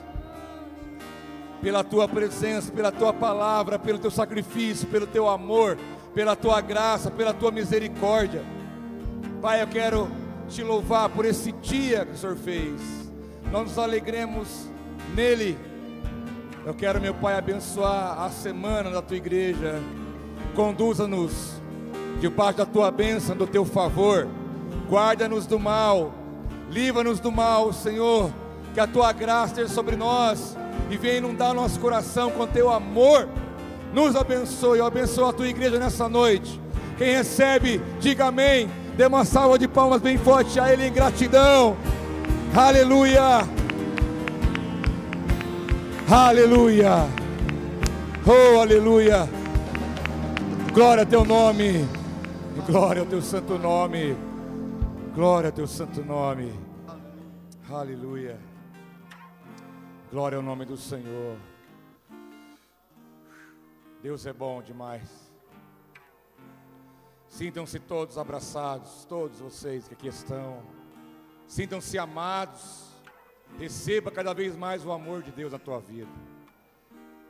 [1.61, 5.77] pela tua presença, pela tua palavra, pelo teu sacrifício, pelo teu amor,
[6.15, 8.43] pela tua graça, pela tua misericórdia.
[9.43, 10.09] Pai, eu quero
[10.49, 12.81] te louvar por esse dia que o Senhor fez.
[13.51, 14.69] Nós nos alegremos
[15.15, 15.59] nele.
[16.65, 19.81] Eu quero, meu Pai, abençoar a semana da tua igreja.
[20.55, 21.61] Conduza-nos
[22.21, 24.29] debaixo da tua bênção, do teu favor.
[24.89, 26.13] Guarda-nos do mal.
[26.71, 28.31] Livra-nos do mal, Senhor.
[28.75, 30.57] Que a tua graça esteja sobre nós
[30.91, 33.29] e venha inundar nosso coração com teu amor.
[33.93, 36.61] Nos abençoe, eu abençoo a tua igreja nessa noite.
[36.97, 38.69] Quem recebe, diga amém.
[38.97, 41.77] Dê uma salva de palmas bem forte a Ele em gratidão.
[42.55, 43.47] Aleluia.
[46.11, 47.07] Aleluia.
[48.27, 49.29] Oh, aleluia.
[50.73, 51.87] Glória ao teu nome.
[52.67, 54.17] Glória ao teu santo nome.
[55.15, 56.53] Glória ao teu santo nome.
[57.71, 58.48] Aleluia.
[60.11, 61.37] Glória ao nome do Senhor.
[64.01, 65.31] Deus é bom demais.
[67.29, 70.63] Sintam-se todos abraçados, todos vocês que aqui estão.
[71.47, 72.89] Sintam-se amados.
[73.59, 76.11] Receba cada vez mais o amor de Deus na tua vida.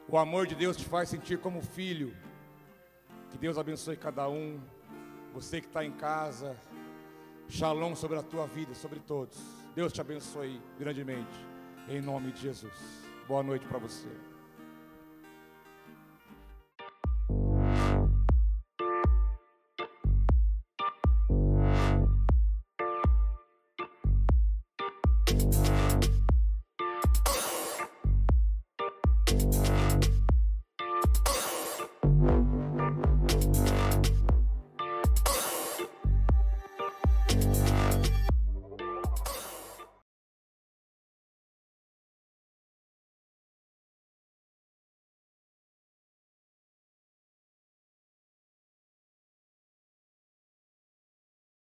[0.07, 2.17] O amor de Deus te faz sentir como filho.
[3.33, 4.61] Que Deus abençoe cada um.
[5.35, 6.57] Você que está em casa.
[7.49, 9.37] Shalom sobre a tua vida, sobre todos.
[9.75, 11.48] Deus te abençoe grandemente.
[11.91, 12.73] Em nome de Jesus.
[13.27, 14.09] Boa noite para você.